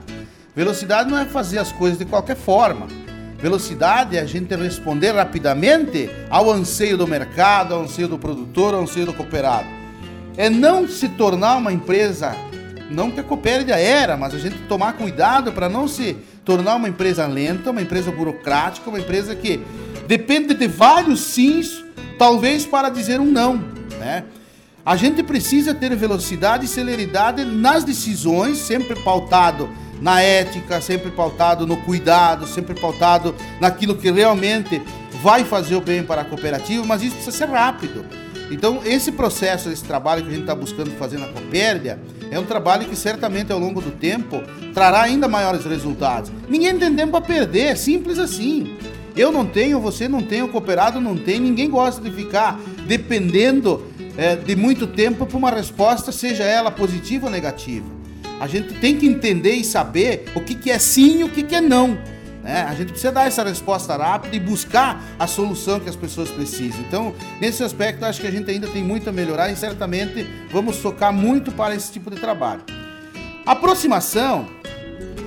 Velocidade 0.53 1.09
não 1.09 1.17
é 1.17 1.25
fazer 1.25 1.59
as 1.59 1.71
coisas 1.71 1.97
de 1.97 2.05
qualquer 2.05 2.35
forma. 2.35 2.87
Velocidade 3.37 4.17
é 4.17 4.21
a 4.21 4.25
gente 4.25 4.55
responder 4.55 5.11
rapidamente 5.11 6.09
ao 6.29 6.49
anseio 6.51 6.97
do 6.97 7.07
mercado, 7.07 7.73
ao 7.73 7.81
anseio 7.83 8.07
do 8.07 8.17
produtor, 8.17 8.73
ao 8.73 8.81
anseio 8.81 9.05
do 9.05 9.13
cooperado. 9.13 9.67
É 10.37 10.49
não 10.49 10.87
se 10.87 11.09
tornar 11.09 11.57
uma 11.57 11.71
empresa, 11.71 12.35
não 12.89 13.11
que 13.11 13.19
a 13.19 13.23
Copérdia 13.23 13.75
era, 13.75 14.15
mas 14.15 14.33
a 14.33 14.39
gente 14.39 14.57
tomar 14.67 14.93
cuidado 14.93 15.51
para 15.51 15.67
não 15.67 15.87
se 15.87 16.15
tornar 16.43 16.75
uma 16.75 16.87
empresa 16.87 17.25
lenta, 17.25 17.71
uma 17.71 17.81
empresa 17.81 18.11
burocrática, 18.11 18.89
uma 18.89 18.99
empresa 18.99 19.35
que 19.35 19.61
depende 20.07 20.53
de 20.53 20.67
vários 20.67 21.19
sims, 21.21 21.83
talvez 22.17 22.65
para 22.65 22.89
dizer 22.89 23.19
um 23.19 23.25
não, 23.25 23.57
né? 23.99 24.23
A 24.85 24.95
gente 24.95 25.23
precisa 25.23 25.73
ter 25.73 25.95
velocidade 25.95 26.65
e 26.65 26.67
celeridade 26.67 27.43
nas 27.43 27.83
decisões, 27.83 28.59
sempre 28.59 28.95
pautado 29.03 29.67
na 30.01 30.21
ética, 30.21 30.81
sempre 30.81 31.11
pautado 31.11 31.65
no 31.65 31.77
cuidado, 31.77 32.45
sempre 32.47 32.73
pautado 32.73 33.35
naquilo 33.59 33.95
que 33.95 34.11
realmente 34.11 34.81
vai 35.21 35.43
fazer 35.43 35.75
o 35.75 35.81
bem 35.81 36.03
para 36.03 36.21
a 36.21 36.25
cooperativa, 36.25 36.85
mas 36.85 37.01
isso 37.01 37.15
precisa 37.15 37.37
ser 37.37 37.49
rápido. 37.49 38.05
Então, 38.51 38.81
esse 38.85 39.11
processo, 39.11 39.69
esse 39.69 39.83
trabalho 39.83 40.21
que 40.21 40.27
a 40.27 40.31
gente 40.31 40.41
está 40.41 40.53
buscando 40.53 40.91
fazer 40.91 41.17
na 41.17 41.27
Copérdia, 41.27 41.99
é 42.29 42.39
um 42.39 42.45
trabalho 42.45 42.85
que 42.85 42.95
certamente 42.95 43.51
ao 43.51 43.57
longo 43.57 43.81
do 43.81 43.91
tempo 43.91 44.43
trará 44.73 45.01
ainda 45.01 45.27
maiores 45.27 45.65
resultados. 45.65 46.31
Ninguém 46.47 46.77
tem 46.77 46.95
tempo 46.95 47.11
para 47.11 47.21
perder, 47.21 47.67
é 47.67 47.75
simples 47.75 48.19
assim. 48.19 48.77
Eu 49.15 49.31
não 49.31 49.45
tenho, 49.45 49.79
você 49.79 50.07
não 50.07 50.21
tem, 50.21 50.43
o 50.43 50.49
cooperado 50.49 50.99
não 50.99 51.15
tem, 51.17 51.39
ninguém 51.39 51.69
gosta 51.69 52.01
de 52.01 52.11
ficar 52.11 52.59
dependendo 52.85 53.83
é, 54.17 54.35
de 54.35 54.55
muito 54.55 54.85
tempo 54.85 55.25
para 55.25 55.37
uma 55.37 55.49
resposta, 55.49 56.11
seja 56.11 56.43
ela 56.43 56.69
positiva 56.69 57.27
ou 57.27 57.31
negativa. 57.31 57.94
A 58.39 58.47
gente 58.47 58.73
tem 58.75 58.97
que 58.97 59.05
entender 59.05 59.53
e 59.53 59.63
saber 59.63 60.25
o 60.35 60.41
que, 60.41 60.55
que 60.55 60.69
é 60.69 60.79
sim 60.79 61.19
e 61.19 61.23
o 61.23 61.29
que, 61.29 61.43
que 61.43 61.55
é 61.55 61.61
não. 61.61 61.97
Né? 62.45 62.61
A 62.61 62.75
gente 62.75 62.89
precisa 62.89 63.11
dar 63.11 63.25
essa 63.25 63.43
resposta 63.43 63.97
rápida 63.97 64.35
e 64.35 64.39
buscar 64.39 65.01
a 65.17 65.25
solução 65.25 65.79
que 65.79 65.89
as 65.89 65.95
pessoas 65.95 66.29
precisam. 66.29 66.79
Então, 66.81 67.13
nesse 67.41 67.63
aspecto, 67.63 68.05
acho 68.05 68.21
que 68.21 68.27
a 68.27 68.31
gente 68.31 68.49
ainda 68.51 68.67
tem 68.67 68.83
muito 68.83 69.09
a 69.09 69.11
melhorar 69.11 69.51
e 69.51 69.55
certamente 69.55 70.27
vamos 70.51 70.77
focar 70.77 71.11
muito 71.11 71.51
para 71.51 71.73
esse 71.73 71.91
tipo 71.91 72.11
de 72.11 72.17
trabalho. 72.17 72.61
Aproximação, 73.45 74.47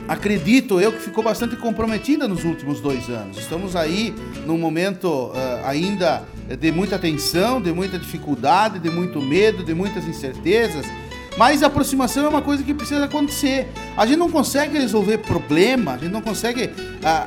acredito 0.07 0.81
eu 0.81 0.93
que 0.93 1.01
ficou 1.01 1.25
bastante 1.25 1.57
comprometida 1.57 2.29
nos 2.29 2.45
últimos 2.45 2.81
dois 2.81 3.09
anos. 3.09 3.37
Estamos 3.37 3.75
aí 3.75 4.15
num 4.47 4.57
momento 4.57 5.09
uh, 5.09 5.67
ainda 5.67 6.23
de 6.59 6.71
muita 6.71 6.99
tensão, 6.99 7.61
de 7.61 7.73
muita 7.73 7.99
dificuldade, 7.99 8.79
de 8.79 8.91
muito 8.91 9.21
medo, 9.21 9.65
de 9.65 9.75
muitas 9.75 10.05
incertezas. 10.07 10.87
Mas 11.39 11.63
a 11.63 11.69
aproximação 11.69 12.27
é 12.27 12.29
uma 12.29 12.43
coisa 12.43 12.65
que 12.65 12.75
precisa 12.75 13.05
acontecer. 13.05 13.69
A 13.97 14.05
gente 14.05 14.19
não 14.19 14.29
consegue 14.29 14.77
resolver 14.77 15.19
problemas, 15.19 15.95
a 15.95 15.99
gente 15.99 16.13
não 16.13 16.21
consegue 16.21 16.65
uh, 16.65 16.71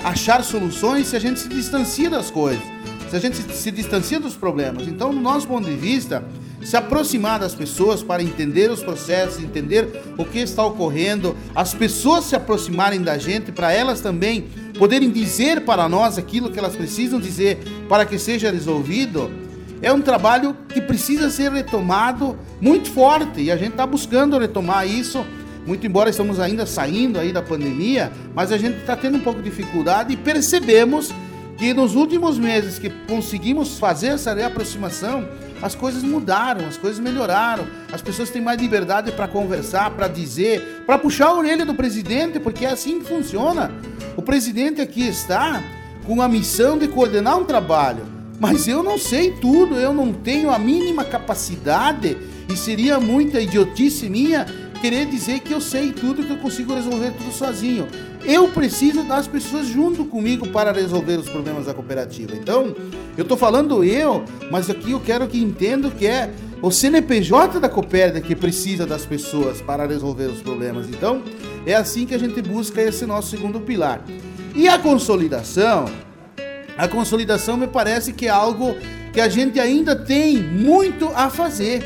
achar 0.04 0.44
soluções 0.44 1.08
se 1.08 1.16
a 1.16 1.20
gente 1.20 1.40
se 1.40 1.48
distancia 1.48 2.10
das 2.10 2.30
coisas, 2.30 2.62
se 3.10 3.16
a 3.16 3.20
gente 3.20 3.38
se, 3.38 3.50
se 3.54 3.72
distancia 3.72 4.20
dos 4.20 4.36
problemas. 4.36 4.86
Então, 4.86 5.14
no 5.14 5.22
nosso 5.22 5.48
ponto 5.48 5.66
de 5.66 5.78
vista, 5.78 6.26
se 6.62 6.76
aproximar 6.76 7.40
das 7.40 7.56
pessoas 7.56 8.04
para 8.04 8.22
entender 8.22 8.70
os 8.70 8.84
processos, 8.84 9.42
entender 9.42 9.88
o 10.18 10.26
que 10.26 10.40
está 10.40 10.66
ocorrendo, 10.66 11.34
as 11.56 11.74
pessoas 11.74 12.26
se 12.26 12.36
aproximarem 12.36 13.02
da 13.02 13.18
gente 13.18 13.54
para 13.54 13.72
elas 13.72 14.02
também 14.02 14.50
poderem 14.78 15.10
dizer 15.10 15.62
para 15.62 15.88
nós 15.88 16.18
aquilo 16.18 16.52
que 16.52 16.60
elas 16.60 16.76
precisam 16.76 17.18
dizer 17.18 17.60
para 17.88 18.06
que 18.06 18.20
seja 18.20 18.52
resolvido, 18.52 19.32
é 19.82 19.92
um 19.92 20.02
trabalho 20.02 20.56
que 20.70 20.80
precisa 20.80 21.30
ser 21.30 21.52
retomado 21.52 22.38
muito 22.60 22.90
forte 22.92 23.42
e 23.42 23.52
a 23.52 23.58
gente 23.58 23.72
está 23.72 23.86
buscando 23.86 24.38
retomar 24.38 24.88
isso. 24.88 25.26
Muito 25.66 25.86
embora 25.86 26.10
estamos 26.10 26.40
ainda 26.40 26.66
saindo 26.66 27.20
aí 27.20 27.32
da 27.32 27.42
pandemia, 27.42 28.12
mas 28.34 28.52
a 28.52 28.58
gente 28.58 28.80
está 28.80 28.96
tendo 28.96 29.18
um 29.18 29.22
pouco 29.22 29.42
de 29.42 29.50
dificuldade 29.50 30.14
e 30.14 30.18
percebemos 30.18 31.14
que 31.58 31.74
nos 31.74 31.96
últimos 31.96 32.40
meses 32.40 32.80
que 32.80 32.90
conseguimos 33.08 33.78
fazer 33.78 34.08
essa 34.08 34.34
reaproximação, 34.34 35.28
as 35.62 35.76
coisas 35.76 36.02
mudaram, 36.02 36.66
as 36.68 36.78
coisas 36.78 37.00
melhoraram, 37.00 37.68
as 37.94 38.02
pessoas 38.02 38.32
têm 38.32 38.42
mais 38.42 38.60
liberdade 38.60 39.12
para 39.12 39.28
conversar, 39.28 39.92
para 39.92 40.08
dizer, 40.08 40.84
para 40.88 40.98
puxar 40.98 41.28
a 41.28 41.36
orelha 41.36 41.64
do 41.64 41.76
presidente, 41.76 42.40
porque 42.40 42.66
é 42.66 42.72
assim 42.72 43.00
que 43.00 43.06
funciona. 43.06 43.72
O 44.18 44.24
presidente 44.24 44.82
aqui 44.82 45.08
está 45.08 45.62
com 46.06 46.20
a 46.20 46.28
missão 46.28 46.80
de 46.80 46.88
coordenar 46.88 47.38
um 47.38 47.46
trabalho, 47.46 48.08
mas 48.42 48.68
eu 48.68 48.82
não 48.82 48.98
sei 48.98 49.30
tudo, 49.34 49.76
eu 49.76 49.94
não 49.94 50.12
tenho 50.12 50.50
a 50.50 50.58
mínima 50.58 51.06
capacidade 51.06 52.18
e 52.50 52.58
seria 52.58 53.00
muita 53.00 53.40
idiotice 53.40 54.10
minha 54.10 54.48
querer 54.82 55.06
dizer 55.06 55.42
que 55.42 55.54
eu 55.54 55.62
sei 55.62 55.92
tudo, 55.92 56.24
que 56.24 56.32
eu 56.32 56.38
consigo 56.38 56.74
resolver 56.74 57.12
tudo 57.12 57.32
sozinho. 57.32 57.88
Eu 58.26 58.48
preciso 58.48 59.04
das 59.04 59.28
pessoas 59.28 59.68
junto 59.68 60.06
comigo 60.06 60.48
para 60.48 60.72
resolver 60.72 61.18
os 61.18 61.30
problemas 61.30 61.68
da 61.68 61.74
cooperativa. 61.76 62.36
Então, 62.36 62.76
eu 63.16 63.22
estou 63.22 63.38
falando 63.38 63.84
eu, 63.84 64.26
mas 64.50 64.72
aqui 64.72 64.90
eu 64.90 65.00
quero 65.00 65.28
que 65.28 65.40
entendam 65.40 65.92
que 65.92 66.08
é 66.08 66.32
o 66.64 66.72
CNPJ 66.72 67.60
da 67.60 67.70
Copérdia 67.70 68.22
que 68.22 68.36
precisa 68.36 68.88
das 68.88 69.06
pessoas 69.06 69.62
para 69.62 69.86
resolver 69.86 70.26
os 70.26 70.42
problemas. 70.42 70.90
Então, 70.90 71.22
é 71.64 71.76
assim 71.76 72.08
que 72.08 72.16
a 72.16 72.20
gente 72.20 72.42
busca 72.42 72.82
esse 72.82 73.06
nosso 73.06 73.30
segundo 73.30 73.60
pilar. 73.60 74.04
E 74.56 74.68
a 74.68 74.80
consolidação? 74.80 75.86
A 76.82 76.88
consolidação 76.88 77.58
me 77.58 77.68
parece 77.68 78.12
que 78.12 78.26
é 78.26 78.32
algo 78.32 78.76
que 79.14 79.22
a 79.22 79.30
gente 79.30 79.60
ainda 79.60 79.96
tem 79.96 80.42
muito 80.42 81.12
a 81.14 81.30
fazer. 81.30 81.84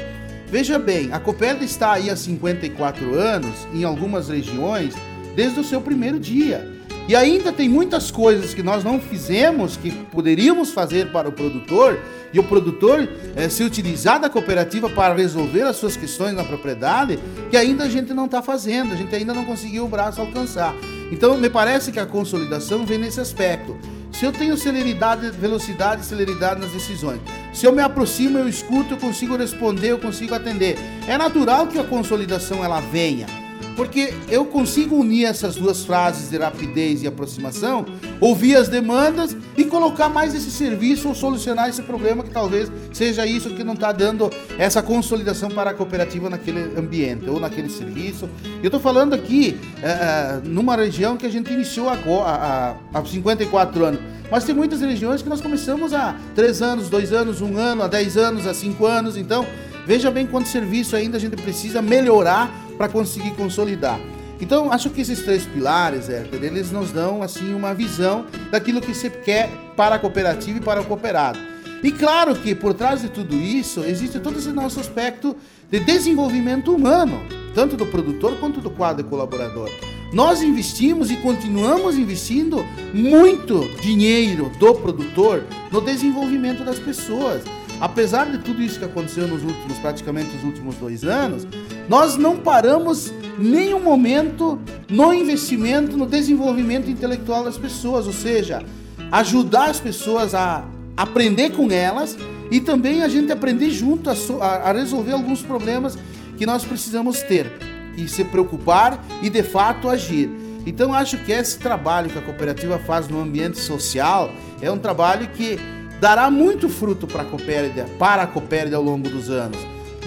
Veja 0.47 0.79
bem, 0.79 1.11
a 1.11 1.19
Copérdia 1.19 1.65
está 1.65 1.91
aí 1.91 2.09
há 2.09 2.15
54 2.15 3.13
anos 3.13 3.67
em 3.73 3.83
algumas 3.83 4.29
regiões 4.29 4.95
desde 5.35 5.59
o 5.59 5.65
seu 5.65 5.81
primeiro 5.81 6.17
dia. 6.17 6.71
E 7.09 7.15
ainda 7.15 7.51
tem 7.51 7.67
muitas 7.67 8.09
coisas 8.09 8.53
que 8.53 8.63
nós 8.63 8.85
não 8.85 8.97
fizemos 8.97 9.75
que 9.75 9.91
poderíamos 9.91 10.71
fazer 10.71 11.11
para 11.11 11.27
o 11.27 11.31
produtor 11.33 11.99
e 12.31 12.39
o 12.39 12.43
produtor 12.43 13.05
é, 13.35 13.49
se 13.49 13.65
utilizar 13.65 14.17
da 14.17 14.29
cooperativa 14.29 14.89
para 14.89 15.13
resolver 15.13 15.63
as 15.63 15.75
suas 15.75 15.97
questões 15.97 16.33
na 16.33 16.45
propriedade 16.45 17.19
que 17.51 17.57
ainda 17.57 17.83
a 17.83 17.89
gente 17.89 18.13
não 18.13 18.27
está 18.27 18.41
fazendo, 18.41 18.93
a 18.93 18.95
gente 18.95 19.13
ainda 19.13 19.33
não 19.33 19.43
conseguiu 19.43 19.83
o 19.83 19.89
braço 19.89 20.21
alcançar. 20.21 20.73
Então 21.11 21.37
me 21.37 21.49
parece 21.49 21.91
que 21.91 21.99
a 21.99 22.05
consolidação 22.05 22.85
vem 22.85 22.97
nesse 22.97 23.19
aspecto. 23.19 23.77
Se 24.17 24.23
eu 24.23 24.31
tenho 24.31 24.55
celeridade, 24.55 25.29
velocidade 25.31 26.01
e 26.01 26.05
celeridade 26.05 26.61
nas 26.61 26.71
decisões, 26.71 27.19
se 27.51 27.65
eu 27.65 27.73
me 27.73 27.81
aproximo, 27.81 28.37
eu 28.37 28.47
escuto, 28.47 28.93
eu 28.93 28.97
consigo 28.97 29.35
responder, 29.35 29.91
eu 29.91 29.99
consigo 29.99 30.33
atender, 30.33 30.77
é 31.05 31.17
natural 31.17 31.67
que 31.67 31.77
a 31.77 31.83
consolidação 31.83 32.63
ela 32.63 32.79
venha. 32.79 33.27
Porque 33.75 34.13
eu 34.29 34.45
consigo 34.45 34.95
unir 34.95 35.25
essas 35.25 35.55
duas 35.55 35.83
frases 35.83 36.29
de 36.29 36.37
rapidez 36.37 37.03
e 37.03 37.07
aproximação, 37.07 37.85
ouvir 38.21 38.55
as 38.55 38.69
demandas 38.69 39.35
e 39.57 39.65
colocar 39.65 40.07
mais 40.09 40.33
esse 40.33 40.49
serviço 40.49 41.09
ou 41.09 41.15
solucionar 41.15 41.69
esse 41.69 41.81
problema 41.81 42.23
que 42.23 42.29
talvez 42.29 42.71
seja 42.93 43.25
isso 43.25 43.49
que 43.49 43.63
não 43.63 43.73
está 43.73 43.91
dando 43.91 44.31
essa 44.57 44.81
consolidação 44.81 45.49
para 45.49 45.71
a 45.71 45.73
cooperativa 45.73 46.29
naquele 46.29 46.77
ambiente 46.77 47.29
ou 47.29 47.39
naquele 47.39 47.69
serviço. 47.69 48.29
Eu 48.61 48.67
estou 48.67 48.79
falando 48.79 49.13
aqui 49.13 49.59
é, 49.83 50.39
numa 50.43 50.75
região 50.75 51.17
que 51.17 51.25
a 51.25 51.29
gente 51.29 51.51
iniciou 51.51 51.89
há 51.89 52.75
54 53.05 53.85
anos. 53.85 53.99
Mas 54.31 54.43
tem 54.43 54.55
muitas 54.55 54.81
regiões 54.81 55.21
que 55.21 55.29
nós 55.29 55.41
começamos 55.41 55.93
há 55.93 56.15
3 56.33 56.61
anos, 56.61 56.89
2 56.89 57.13
anos, 57.13 57.41
1 57.41 57.57
ano, 57.57 57.83
há 57.83 57.87
10 57.87 58.17
anos, 58.17 58.47
há 58.47 58.53
5 58.53 58.85
anos. 58.85 59.17
Então, 59.17 59.45
veja 59.85 60.09
bem 60.09 60.25
quanto 60.25 60.47
serviço 60.47 60.95
ainda 60.95 61.17
a 61.17 61.19
gente 61.19 61.35
precisa 61.35 61.81
melhorar 61.81 62.64
para 62.77 62.89
conseguir 62.89 63.31
consolidar. 63.31 63.99
Então, 64.39 64.71
acho 64.71 64.89
que 64.89 65.01
esses 65.01 65.21
três 65.21 65.45
pilares, 65.45 66.09
Herter, 66.09 66.43
eles 66.43 66.71
nos 66.71 66.91
dão 66.91 67.23
assim 67.23 67.53
uma 67.53 67.73
visão 67.73 68.25
daquilo 68.51 68.81
que 68.81 68.93
você 68.93 69.09
quer 69.09 69.49
para 69.77 69.95
a 69.95 69.99
cooperativa 69.99 70.57
e 70.57 70.61
para 70.61 70.81
o 70.81 70.85
cooperado. 70.85 71.39
E 71.81 71.91
claro 71.91 72.35
que 72.35 72.55
por 72.55 72.73
trás 72.73 73.01
de 73.01 73.09
tudo 73.09 73.35
isso 73.35 73.81
existe 73.81 74.19
todo 74.19 74.39
esse 74.39 74.49
nosso 74.49 74.79
aspecto 74.79 75.35
de 75.69 75.79
desenvolvimento 75.79 76.73
humano, 76.73 77.21
tanto 77.53 77.77
do 77.77 77.85
produtor 77.85 78.37
quanto 78.39 78.59
do 78.59 78.69
quadro 78.69 79.05
colaborador. 79.05 79.69
Nós 80.11 80.41
investimos 80.41 81.11
e 81.11 81.17
continuamos 81.17 81.97
investindo 81.97 82.65
muito 82.93 83.67
dinheiro 83.81 84.51
do 84.59 84.73
produtor 84.75 85.43
no 85.71 85.81
desenvolvimento 85.81 86.63
das 86.63 86.79
pessoas. 86.79 87.43
Apesar 87.79 88.31
de 88.31 88.37
tudo 88.37 88.61
isso 88.61 88.79
que 88.79 88.85
aconteceu 88.85 89.27
nos 89.27 89.43
últimos, 89.43 89.77
praticamente 89.79 90.35
os 90.37 90.43
últimos 90.43 90.75
dois 90.75 91.03
anos, 91.03 91.45
nós 91.89 92.15
não 92.15 92.37
paramos 92.37 93.13
nenhum 93.37 93.81
momento 93.81 94.59
no 94.89 95.13
investimento, 95.13 95.97
no 95.97 96.05
desenvolvimento 96.05 96.89
intelectual 96.89 97.43
das 97.43 97.57
pessoas, 97.57 98.07
ou 98.07 98.13
seja, 98.13 98.63
ajudar 99.11 99.69
as 99.69 99.79
pessoas 99.79 100.33
a 100.33 100.65
aprender 100.95 101.51
com 101.51 101.69
elas 101.69 102.17
e 102.49 102.59
também 102.61 103.03
a 103.03 103.09
gente 103.09 103.31
aprender 103.31 103.69
junto 103.69 104.09
a, 104.09 104.45
a 104.45 104.71
resolver 104.71 105.11
alguns 105.11 105.41
problemas 105.41 105.97
que 106.37 106.45
nós 106.45 106.63
precisamos 106.63 107.21
ter 107.21 107.51
e 107.97 108.07
se 108.07 108.23
preocupar 108.23 109.03
e 109.21 109.29
de 109.29 109.43
fato 109.43 109.89
agir. 109.89 110.29
Então 110.65 110.93
acho 110.93 111.17
que 111.19 111.31
esse 111.31 111.59
trabalho 111.59 112.09
que 112.09 112.17
a 112.17 112.21
cooperativa 112.21 112.79
faz 112.79 113.07
no 113.07 113.21
ambiente 113.21 113.59
social 113.59 114.31
é 114.61 114.71
um 114.71 114.77
trabalho 114.77 115.27
que 115.29 115.59
dará 115.99 116.29
muito 116.29 116.69
fruto 116.69 117.07
para 117.07 117.21
a 117.21 117.25
Copérdia, 117.25 117.85
para 117.97 118.23
a 118.23 118.27
Copérdia 118.27 118.77
ao 118.77 118.83
longo 118.83 119.09
dos 119.09 119.29
anos. 119.29 119.57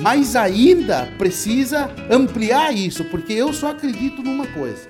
Mas 0.00 0.36
ainda 0.36 1.08
precisa 1.18 1.90
ampliar 2.10 2.72
isso, 2.72 3.04
porque 3.06 3.32
eu 3.32 3.52
só 3.52 3.70
acredito 3.70 4.22
numa 4.22 4.46
coisa. 4.46 4.86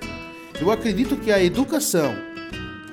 Eu 0.61 0.71
acredito 0.71 1.15
que 1.15 1.31
a 1.31 1.41
educação, 1.41 2.13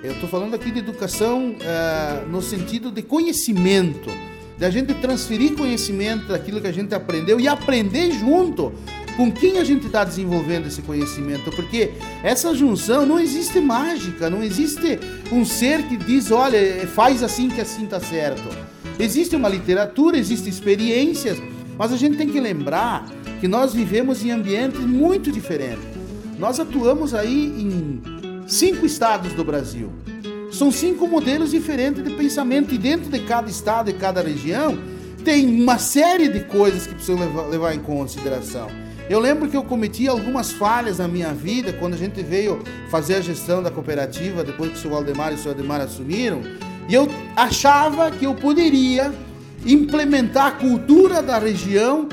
eu 0.02 0.12
estou 0.12 0.28
falando 0.28 0.54
aqui 0.54 0.70
de 0.70 0.78
educação 0.78 1.50
uh, 1.50 2.28
no 2.28 2.40
sentido 2.40 2.90
de 2.90 3.02
conhecimento, 3.02 4.10
de 4.56 4.64
a 4.64 4.70
gente 4.70 4.94
transferir 4.94 5.54
conhecimento 5.54 6.28
daquilo 6.28 6.60
que 6.60 6.66
a 6.66 6.72
gente 6.72 6.94
aprendeu 6.94 7.38
e 7.38 7.46
aprender 7.46 8.12
junto 8.12 8.72
com 9.16 9.32
quem 9.32 9.58
a 9.58 9.64
gente 9.64 9.86
está 9.86 10.04
desenvolvendo 10.04 10.66
esse 10.66 10.82
conhecimento, 10.82 11.50
porque 11.52 11.92
essa 12.22 12.54
junção 12.54 13.06
não 13.06 13.18
existe 13.18 13.60
mágica, 13.60 14.28
não 14.28 14.42
existe 14.42 14.98
um 15.32 15.44
ser 15.44 15.82
que 15.84 15.96
diz, 15.96 16.30
olha, 16.30 16.86
faz 16.88 17.22
assim 17.22 17.48
que 17.48 17.60
assim 17.60 17.84
está 17.84 17.98
certo. 17.98 18.48
Existe 18.98 19.34
uma 19.34 19.48
literatura, 19.48 20.18
existem 20.18 20.50
experiências, 20.50 21.38
mas 21.78 21.92
a 21.92 21.96
gente 21.96 22.16
tem 22.16 22.28
que 22.28 22.40
lembrar 22.40 23.06
que 23.40 23.48
nós 23.48 23.74
vivemos 23.74 24.24
em 24.24 24.30
ambientes 24.30 24.80
muito 24.80 25.30
diferentes. 25.30 25.84
Nós 26.38 26.60
atuamos 26.60 27.14
aí 27.14 27.46
em 27.58 28.02
cinco 28.46 28.84
estados 28.84 29.32
do 29.32 29.44
Brasil. 29.44 29.90
São 30.50 30.70
cinco 30.70 31.06
modelos 31.06 31.50
diferentes 31.50 32.02
de 32.02 32.10
pensamento 32.10 32.74
e 32.74 32.78
dentro 32.78 33.10
de 33.10 33.20
cada 33.20 33.50
estado 33.50 33.90
e 33.90 33.92
cada 33.92 34.22
região 34.22 34.78
tem 35.24 35.46
uma 35.60 35.78
série 35.78 36.28
de 36.28 36.40
coisas 36.44 36.86
que 36.86 36.94
precisam 36.94 37.18
levar, 37.50 37.74
em 37.74 37.80
consideração. 37.80 38.68
Eu 39.08 39.20
lembro 39.20 39.48
que 39.48 39.56
eu 39.56 39.62
cometi 39.62 40.08
algumas 40.08 40.50
falhas 40.50 40.98
na 40.98 41.06
minha 41.06 41.32
vida 41.32 41.72
quando 41.72 41.94
a 41.94 41.96
gente 41.96 42.22
veio 42.22 42.62
fazer 42.90 43.14
a 43.14 43.20
gestão 43.20 43.62
da 43.62 43.70
cooperativa, 43.70 44.42
depois 44.42 44.72
que 44.72 44.78
o 44.78 44.80
seu 44.80 44.90
Valdemar 44.90 45.30
e 45.30 45.36
o 45.36 45.38
seu 45.38 45.52
Ademar 45.52 45.80
assumiram, 45.80 46.42
e 46.88 46.94
eu 46.94 47.08
achava 47.36 48.10
que 48.10 48.24
eu 48.24 48.34
poderia 48.34 49.12
implementar 49.64 50.46
a 50.46 50.50
cultura 50.52 51.22
da 51.22 51.38
região 51.38 52.08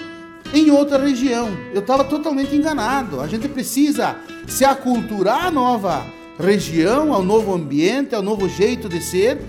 em 0.53 0.69
outra 0.69 0.99
região. 0.99 1.49
Eu 1.73 1.79
estava 1.79 2.03
totalmente 2.03 2.55
enganado. 2.55 3.21
A 3.21 3.27
gente 3.27 3.47
precisa 3.47 4.15
se 4.47 4.63
aculturar 4.63 5.47
à 5.47 5.51
nova 5.51 6.05
região, 6.39 7.11
ao 7.11 7.23
novo 7.23 7.53
ambiente, 7.53 8.13
ao 8.13 8.21
novo 8.21 8.47
jeito 8.47 8.87
de 8.87 9.01
ser, 9.01 9.39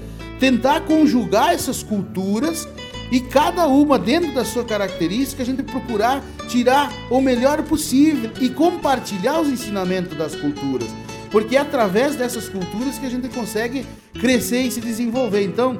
tentar 0.40 0.80
conjugar 0.82 1.52
essas 1.52 1.82
culturas 1.82 2.66
e 3.14 3.20
cada 3.20 3.68
uma 3.68 3.96
dentro 3.96 4.34
da 4.34 4.44
sua 4.44 4.64
característica 4.64 5.40
a 5.40 5.46
gente 5.46 5.62
procurar 5.62 6.20
tirar 6.48 6.92
o 7.08 7.20
melhor 7.20 7.62
possível 7.62 8.28
e 8.40 8.48
compartilhar 8.48 9.40
os 9.40 9.46
ensinamentos 9.46 10.18
das 10.18 10.34
culturas, 10.34 10.88
porque 11.30 11.56
é 11.56 11.60
através 11.60 12.16
dessas 12.16 12.48
culturas 12.48 12.98
que 12.98 13.06
a 13.06 13.08
gente 13.08 13.28
consegue 13.28 13.86
crescer 14.14 14.62
e 14.62 14.70
se 14.72 14.80
desenvolver. 14.80 15.44
Então, 15.44 15.78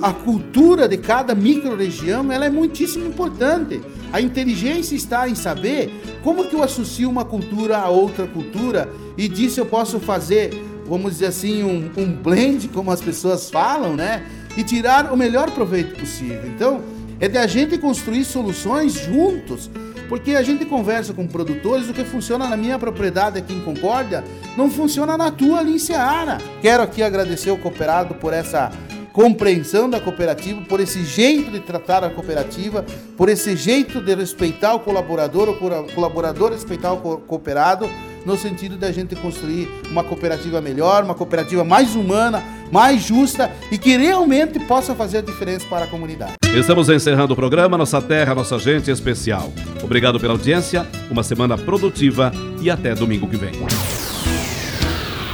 a 0.00 0.14
cultura 0.14 0.88
de 0.88 0.96
cada 0.96 1.34
microrregião 1.34 2.32
ela 2.32 2.46
é 2.46 2.50
muitíssimo 2.50 3.06
importante. 3.06 3.78
A 4.10 4.18
inteligência 4.18 4.94
está 4.94 5.28
em 5.28 5.34
saber 5.34 5.92
como 6.22 6.44
que 6.44 6.56
eu 6.56 6.62
associo 6.62 7.10
uma 7.10 7.24
cultura 7.26 7.76
a 7.76 7.90
outra 7.90 8.26
cultura 8.26 8.90
e 9.14 9.28
disso 9.28 9.60
eu 9.60 9.66
posso 9.66 10.00
fazer, 10.00 10.54
vamos 10.86 11.12
dizer 11.12 11.26
assim, 11.26 11.62
um, 11.62 11.90
um 12.00 12.10
blend, 12.10 12.68
como 12.68 12.90
as 12.90 13.02
pessoas 13.02 13.50
falam, 13.50 13.94
né? 13.94 14.24
E 14.56 14.64
tirar 14.64 15.12
o 15.12 15.16
melhor 15.16 15.50
proveito 15.50 15.98
possível. 15.98 16.42
Então, 16.46 16.82
é 17.20 17.28
de 17.28 17.38
a 17.38 17.46
gente 17.46 17.76
construir 17.78 18.24
soluções 18.24 18.94
juntos, 18.94 19.70
porque 20.08 20.34
a 20.34 20.42
gente 20.42 20.64
conversa 20.64 21.12
com 21.12 21.26
produtores, 21.26 21.88
o 21.88 21.92
que 21.92 22.04
funciona 22.04 22.48
na 22.48 22.56
minha 22.56 22.78
propriedade 22.78 23.38
aqui 23.38 23.52
em 23.52 23.60
Concórdia, 23.60 24.24
não 24.56 24.70
funciona 24.70 25.16
na 25.16 25.30
tua 25.30 25.60
ali 25.60 25.74
em 25.74 25.78
Seara. 25.78 26.38
Quero 26.60 26.82
aqui 26.82 27.02
agradecer 27.02 27.50
o 27.50 27.58
cooperado 27.58 28.14
por 28.14 28.32
essa 28.32 28.72
compreensão 29.12 29.90
da 29.90 30.00
cooperativa, 30.00 30.62
por 30.62 30.80
esse 30.80 31.04
jeito 31.04 31.50
de 31.50 31.60
tratar 31.60 32.02
a 32.02 32.10
cooperativa, 32.10 32.84
por 33.16 33.28
esse 33.28 33.54
jeito 33.56 34.00
de 34.00 34.14
respeitar 34.14 34.74
o 34.74 34.80
colaborador, 34.80 35.48
o 35.48 35.94
colaborador 35.94 36.52
respeitar 36.52 36.92
o 36.92 37.18
cooperado. 37.18 37.88
No 38.24 38.36
sentido 38.36 38.76
da 38.76 38.92
gente 38.92 39.14
construir 39.16 39.68
uma 39.90 40.04
cooperativa 40.04 40.60
melhor, 40.60 41.04
uma 41.04 41.14
cooperativa 41.14 41.64
mais 41.64 41.94
humana, 41.94 42.42
mais 42.70 43.02
justa 43.02 43.50
e 43.70 43.78
que 43.78 43.96
realmente 43.96 44.58
possa 44.60 44.94
fazer 44.94 45.18
a 45.18 45.22
diferença 45.22 45.66
para 45.68 45.84
a 45.84 45.88
comunidade. 45.88 46.34
Estamos 46.54 46.88
encerrando 46.88 47.32
o 47.32 47.36
programa 47.36 47.76
Nossa 47.76 48.00
Terra, 48.00 48.34
Nossa 48.34 48.58
Gente 48.58 48.90
Especial. 48.90 49.52
Obrigado 49.82 50.18
pela 50.20 50.34
audiência, 50.34 50.86
uma 51.10 51.22
semana 51.22 51.56
produtiva 51.56 52.32
e 52.60 52.70
até 52.70 52.94
domingo 52.94 53.28
que 53.28 53.36
vem. 53.36 53.52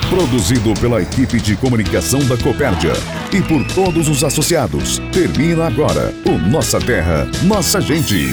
Produzido 0.09 0.73
pela 0.81 1.03
equipe 1.03 1.41
de 1.41 1.57
comunicação 1.57 2.21
da 2.27 2.37
Copérdia 2.37 2.93
e 3.33 3.43
por 3.43 3.67
todos 3.75 4.09
os 4.09 4.23
associados. 4.23 4.99
Termina 5.13 5.67
agora 5.67 6.15
o 6.25 6.39
Nossa 6.49 6.79
Terra, 6.79 7.27
Nossa 7.43 7.81
Gente. 7.81 8.33